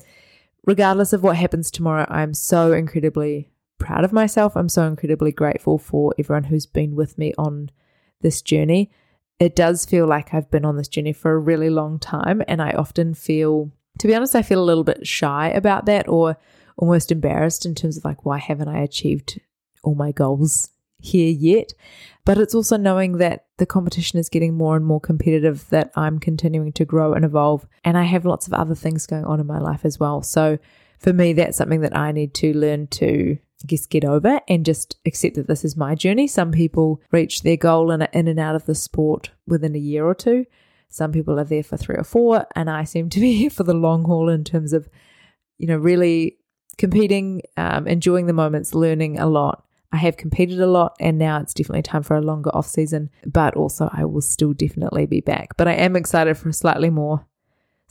regardless 0.66 1.14
of 1.14 1.24
what 1.24 1.38
happens 1.38 1.72
tomorrow, 1.72 2.06
I'm 2.10 2.34
so 2.34 2.74
incredibly 2.74 3.51
proud 3.82 4.06
of 4.06 4.14
myself. 4.14 4.56
I'm 4.56 4.70
so 4.70 4.86
incredibly 4.86 5.32
grateful 5.32 5.80
for 5.80 6.14
everyone 6.20 6.46
who's 6.46 6.68
been 6.68 6.96
with 6.96 7.18
me 7.18 7.34
on 7.36 7.72
this 8.22 8.42
journey. 8.44 8.92
It 9.40 9.56
does 9.56 9.86
feel 9.86 10.06
like 10.06 10.36
I've 10.36 10.52
been 10.52 10.66
on 10.66 10.78
this 10.78 10.88
journey 10.88 11.14
for 11.14 11.32
a 11.32 11.40
really 11.40 11.72
long 11.72 11.98
time. 11.98 12.44
And 12.48 12.62
I 12.62 12.72
often 12.72 13.16
feel, 13.16 13.72
to 13.98 14.08
be 14.08 14.14
honest, 14.14 14.36
I 14.36 14.44
feel 14.44 14.62
a 14.62 14.64
little 14.64 14.84
bit 14.84 15.08
shy 15.08 15.50
about 15.50 15.88
that 15.88 16.08
or 16.08 16.38
almost 16.78 17.12
embarrassed 17.12 17.66
in 17.66 17.74
terms 17.74 17.98
of 17.98 18.06
like, 18.06 18.24
why 18.24 18.38
haven't 18.38 18.68
I 18.68 18.82
achieved 18.82 19.42
all 19.84 19.96
my 19.96 20.12
goals 20.12 20.70
here 21.00 21.32
yet? 21.32 21.74
But 22.24 22.38
it's 22.38 22.54
also 22.54 22.78
knowing 22.78 23.18
that 23.18 23.48
the 23.58 23.66
competition 23.66 24.20
is 24.20 24.30
getting 24.30 24.56
more 24.56 24.76
and 24.76 24.86
more 24.86 25.02
competitive, 25.02 25.68
that 25.72 25.92
I'm 25.96 26.20
continuing 26.20 26.72
to 26.74 26.86
grow 26.86 27.14
and 27.14 27.26
evolve. 27.26 27.66
And 27.84 27.98
I 27.98 28.04
have 28.04 28.26
lots 28.26 28.46
of 28.46 28.54
other 28.54 28.76
things 28.76 29.08
going 29.08 29.26
on 29.26 29.40
in 29.40 29.48
my 29.48 29.58
life 29.58 29.86
as 29.86 30.00
well. 30.00 30.22
So 30.22 30.60
for 31.00 31.14
me, 31.14 31.34
that's 31.34 31.58
something 31.58 31.82
that 31.82 31.98
I 31.98 32.12
need 32.12 32.36
to 32.36 32.54
learn 32.54 32.86
to 32.88 33.40
guess, 33.64 33.86
get 33.86 34.06
over 34.06 34.40
and 34.48 34.66
just 34.66 34.98
accept 35.06 35.36
that 35.36 35.48
this 35.48 35.64
is 35.66 35.78
my 35.78 35.96
journey. 35.96 36.28
Some 36.28 36.52
people 36.52 37.02
reach 37.12 37.44
their 37.44 37.58
goal 37.58 37.92
and 37.92 38.04
are 38.04 38.10
in 38.14 38.28
and 38.28 38.40
out 38.40 38.56
of 38.56 38.66
the 38.66 38.76
sport 38.76 39.32
within 39.48 39.76
a 39.76 39.80
year 39.80 40.06
or 40.06 40.16
two. 40.16 40.46
Some 40.90 41.12
people 41.12 41.40
are 41.40 41.46
there 41.46 41.64
for 41.64 41.78
three 41.78 41.96
or 41.96 42.04
four, 42.04 42.46
and 42.56 42.70
I 42.70 42.84
seem 42.84 43.10
to 43.10 43.20
be 43.20 43.34
here 43.38 43.50
for 43.50 43.64
the 43.64 43.74
long 43.74 44.04
haul 44.04 44.30
in 44.30 44.44
terms 44.44 44.74
of, 44.74 44.90
you 45.58 45.68
know, 45.68 45.78
really 45.78 46.38
competing, 46.78 47.42
um, 47.58 47.88
enjoying 47.88 48.28
the 48.28 48.34
moments, 48.34 48.74
learning 48.74 49.18
a 49.18 49.28
lot. 49.28 49.66
I 49.94 49.98
have 49.98 50.18
competed 50.18 50.60
a 50.60 50.68
lot, 50.68 50.96
and 51.00 51.18
now 51.18 51.40
it's 51.40 51.54
definitely 51.54 51.82
time 51.82 52.04
for 52.04 52.16
a 52.16 52.22
longer 52.22 52.50
off 52.54 52.68
season. 52.68 53.10
But 53.26 53.56
also, 53.56 53.90
I 53.92 54.06
will 54.06 54.22
still 54.22 54.54
definitely 54.54 55.06
be 55.06 55.22
back. 55.22 55.58
But 55.58 55.68
I 55.68 55.74
am 55.74 55.96
excited 55.96 56.38
for 56.38 56.50
a 56.50 56.54
slightly 56.54 56.90
more 56.90 57.26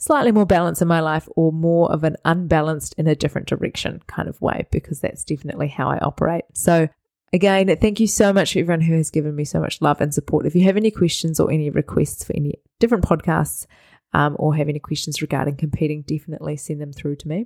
slightly 0.01 0.31
more 0.31 0.47
balance 0.47 0.81
in 0.81 0.87
my 0.87 0.99
life 0.99 1.29
or 1.35 1.51
more 1.51 1.91
of 1.91 2.03
an 2.03 2.17
unbalanced 2.25 2.95
in 2.97 3.05
a 3.05 3.15
different 3.15 3.47
direction 3.47 4.01
kind 4.07 4.27
of 4.27 4.41
way, 4.41 4.65
because 4.71 4.99
that's 4.99 5.23
definitely 5.23 5.67
how 5.67 5.87
I 5.89 5.99
operate. 5.99 6.45
So, 6.53 6.89
again, 7.31 7.77
thank 7.77 7.99
you 7.99 8.07
so 8.07 8.33
much 8.33 8.53
for 8.53 8.59
everyone 8.59 8.81
who 8.81 8.95
has 8.95 9.11
given 9.11 9.35
me 9.35 9.45
so 9.45 9.59
much 9.59 9.79
love 9.79 10.01
and 10.01 10.11
support. 10.11 10.47
If 10.47 10.55
you 10.55 10.63
have 10.63 10.75
any 10.75 10.89
questions 10.89 11.39
or 11.39 11.51
any 11.51 11.69
requests 11.69 12.23
for 12.23 12.35
any 12.35 12.55
different 12.79 13.03
podcasts 13.03 13.67
um, 14.11 14.35
or 14.39 14.55
have 14.55 14.69
any 14.69 14.79
questions 14.79 15.21
regarding 15.21 15.55
competing, 15.55 16.01
definitely 16.01 16.57
send 16.57 16.81
them 16.81 16.91
through 16.91 17.17
to 17.17 17.27
me. 17.27 17.45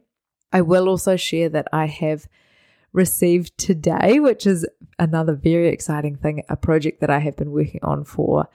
I 0.53 0.61
will 0.61 0.87
also 0.87 1.17
share 1.17 1.49
that 1.49 1.67
I 1.73 1.87
have 1.87 2.25
received 2.93 3.57
today, 3.57 4.21
which 4.21 4.47
is 4.47 4.65
another 4.97 5.35
very 5.35 5.67
exciting 5.67 6.15
thing, 6.15 6.41
a 6.47 6.55
project 6.55 7.01
that 7.01 7.09
I 7.09 7.19
have 7.19 7.35
been 7.35 7.51
working 7.51 7.81
on 7.83 8.05
for 8.05 8.47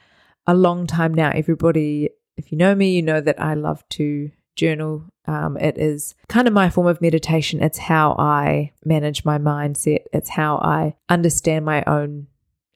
a 0.47 0.55
long 0.55 0.87
time 0.87 1.13
now. 1.13 1.29
Everybody 1.29 2.09
if 2.37 2.51
you 2.51 2.57
know 2.57 2.75
me, 2.75 2.93
you 2.93 3.01
know 3.01 3.21
that 3.21 3.41
I 3.41 3.53
love 3.53 3.87
to 3.89 4.31
journal. 4.55 5.05
Um, 5.25 5.57
it 5.57 5.77
is 5.77 6.15
kind 6.27 6.47
of 6.47 6.53
my 6.53 6.69
form 6.69 6.87
of 6.87 7.01
meditation. 7.01 7.61
It's 7.61 7.77
how 7.77 8.15
I 8.17 8.71
manage 8.83 9.23
my 9.25 9.37
mindset, 9.37 10.03
it's 10.13 10.29
how 10.29 10.57
I 10.57 10.95
understand 11.09 11.65
my 11.65 11.83
own 11.85 12.27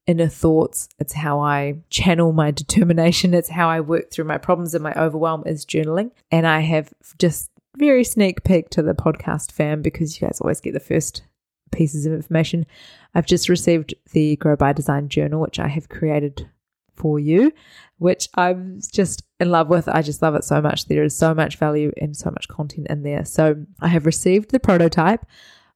inner 0.07 0.27
thoughts. 0.27 0.87
It's 0.99 1.13
how 1.13 1.39
I 1.39 1.77
channel 1.89 2.31
my 2.31 2.51
determination. 2.61 3.33
It's 3.33 3.49
how 3.49 3.69
I 3.69 3.81
work 3.81 4.11
through 4.11 4.25
my 4.25 4.37
problems 4.37 4.73
and 4.73 4.83
my 4.83 4.93
overwhelm 4.93 5.43
is 5.45 5.65
journaling. 5.65 6.11
And 6.31 6.47
I 6.47 6.61
have 6.61 6.93
just 7.17 7.49
very 7.77 8.03
sneak 8.03 8.43
peek 8.43 8.69
to 8.69 8.81
the 8.81 8.93
podcast 8.93 9.51
fam 9.51 9.81
because 9.81 10.19
you 10.19 10.27
guys 10.27 10.39
always 10.39 10.61
get 10.61 10.73
the 10.73 10.79
first 10.79 11.23
pieces 11.71 12.05
of 12.05 12.13
information. 12.13 12.65
I've 13.13 13.25
just 13.25 13.49
received 13.49 13.93
the 14.11 14.35
Grow 14.37 14.55
by 14.55 14.73
Design 14.73 15.09
journal, 15.09 15.41
which 15.41 15.59
I 15.59 15.67
have 15.67 15.89
created 15.89 16.49
for 16.95 17.19
you, 17.19 17.51
which 17.97 18.29
I'm 18.35 18.79
just 18.91 19.23
in 19.39 19.51
love 19.51 19.69
with. 19.69 19.87
I 19.87 20.01
just 20.01 20.21
love 20.21 20.35
it 20.35 20.43
so 20.43 20.61
much. 20.61 20.87
There 20.87 21.03
is 21.03 21.17
so 21.17 21.33
much 21.33 21.57
value 21.57 21.91
and 22.01 22.15
so 22.15 22.31
much 22.31 22.47
content 22.47 22.87
in 22.89 23.03
there. 23.03 23.25
So 23.25 23.65
I 23.79 23.87
have 23.89 24.05
received 24.05 24.51
the 24.51 24.59
prototype. 24.59 25.25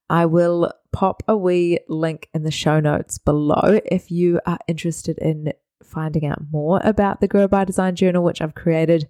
I 0.10 0.26
will 0.26 0.72
pop 0.92 1.22
a 1.28 1.38
wee 1.38 1.80
link 1.88 2.30
in 2.34 2.44
the 2.44 2.52
show 2.52 2.80
notes 2.80 3.18
below 3.18 3.80
if 3.86 4.10
you 4.10 4.40
are 4.46 4.60
interested 4.68 5.18
in 5.20 5.54
finding 5.84 6.26
out 6.26 6.40
more 6.52 6.82
about 6.84 7.22
the 7.22 7.28
Grow 7.28 7.48
by 7.48 7.66
Design 7.66 7.96
journal, 7.96 8.24
which 8.24 8.42
I've 8.42 8.56
created. 8.56 9.08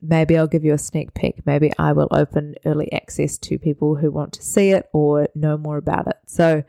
Maybe 0.00 0.36
I'll 0.36 0.48
give 0.48 0.64
you 0.64 0.72
a 0.72 0.78
sneak 0.78 1.14
peek. 1.14 1.46
Maybe 1.46 1.72
I 1.78 1.92
will 1.92 2.08
open 2.10 2.56
early 2.64 2.92
access 2.92 3.38
to 3.38 3.58
people 3.58 3.94
who 3.94 4.10
want 4.10 4.32
to 4.34 4.42
see 4.42 4.70
it 4.70 4.88
or 4.92 5.28
know 5.34 5.56
more 5.56 5.76
about 5.76 6.08
it. 6.08 6.16
So 6.26 6.64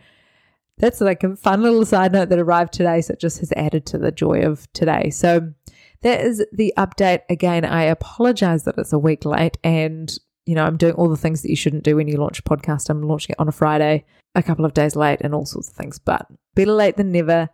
that's 0.78 1.02
like 1.02 1.24
a 1.24 1.36
fun 1.36 1.62
little 1.62 1.86
side 1.86 2.14
note 2.14 2.30
that 2.30 2.40
arrived 2.40 2.74
today. 2.74 3.02
So 3.02 3.14
it 3.14 3.20
just 3.20 3.40
has 3.40 3.52
added 3.54 3.86
to 3.88 3.98
the 3.98 4.12
joy 4.12 4.42
of 4.42 4.72
today. 4.74 5.10
So 5.10 5.54
that 6.02 6.22
is 6.22 6.46
the 6.52 6.74
update. 6.78 7.22
Again, 7.30 7.66
I 7.66 7.84
apologize 7.84 8.64
that 8.64 8.78
it's 8.78 8.94
a 8.94 9.00
week 9.00 9.26
late 9.26 9.58
and 9.64 10.18
you 10.46 10.56
know, 10.56 10.66
I'm 10.66 10.78
doing 10.78 10.94
all 10.96 11.10
the 11.10 11.18
things 11.18 11.42
that 11.42 11.50
you 11.50 11.56
shouldn't 11.56 11.84
do 11.84 11.96
when 11.96 12.08
you 12.08 12.18
launch 12.18 12.40
a 12.40 12.44
podcast. 12.44 12.90
I'm 12.90 13.02
launching 13.02 13.34
it 13.34 13.40
on 13.40 13.48
a 13.48 13.54
Friday, 13.54 14.06
a 14.36 14.44
couple 14.44 14.66
of 14.66 14.74
days 14.74 14.96
late, 14.96 15.22
and 15.22 15.34
all 15.34 15.46
sorts 15.46 15.70
of 15.70 15.76
things. 15.76 16.00
But 16.00 16.28
better 16.56 16.74
late 16.74 16.98
than 16.98 17.12
never. 17.12 17.50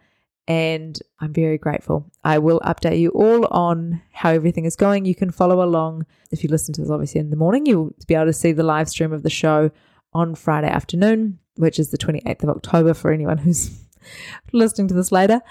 And 0.47 0.99
I'm 1.19 1.31
very 1.31 1.59
grateful. 1.59 2.09
I 2.23 2.39
will 2.39 2.59
update 2.61 2.99
you 2.99 3.09
all 3.09 3.45
on 3.51 4.01
how 4.11 4.31
everything 4.31 4.65
is 4.65 4.75
going. 4.75 5.05
You 5.05 5.13
can 5.13 5.29
follow 5.29 5.61
along. 5.61 6.07
If 6.31 6.43
you 6.43 6.49
listen 6.49 6.73
to 6.73 6.81
this, 6.81 6.89
obviously, 6.89 7.21
in 7.21 7.29
the 7.29 7.35
morning, 7.35 7.67
you'll 7.67 7.93
be 8.07 8.15
able 8.15 8.25
to 8.25 8.33
see 8.33 8.51
the 8.51 8.63
live 8.63 8.89
stream 8.89 9.13
of 9.13 9.21
the 9.21 9.29
show 9.29 9.69
on 10.11 10.33
Friday 10.33 10.69
afternoon, 10.69 11.37
which 11.59 11.77
is 11.77 11.89
the 11.89 11.97
28th 11.97 12.43
of 12.43 12.49
October 12.49 12.93
for 12.93 13.11
anyone 13.11 13.37
who's 13.37 13.71
listening 14.53 14.87
to 14.87 14.93
this 14.93 15.11
later. 15.11 15.41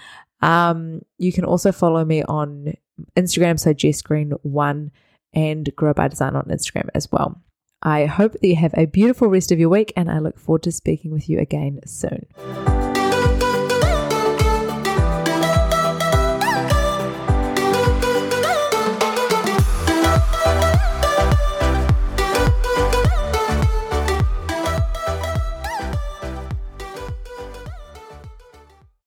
Um, 0.40 1.02
you 1.18 1.32
can 1.32 1.44
also 1.44 1.70
follow 1.70 2.04
me 2.04 2.22
on 2.22 2.72
Instagram, 3.14 3.60
so 3.60 3.72
Jess 3.74 4.00
Green 4.00 4.32
one 4.42 4.90
and 5.34 5.70
Grow 5.76 5.92
by 5.92 6.08
Design 6.08 6.34
on 6.34 6.44
Instagram 6.44 6.88
as 6.94 7.12
well. 7.12 7.42
I 7.82 8.06
hope 8.06 8.32
that 8.32 8.44
you 8.44 8.56
have 8.56 8.74
a 8.74 8.86
beautiful 8.86 9.28
rest 9.28 9.52
of 9.52 9.60
your 9.60 9.68
week 9.68 9.92
and 9.96 10.10
I 10.10 10.18
look 10.18 10.38
forward 10.38 10.62
to 10.64 10.72
speaking 10.72 11.12
with 11.12 11.28
you 11.28 11.38
again 11.38 11.80
soon. 11.84 12.26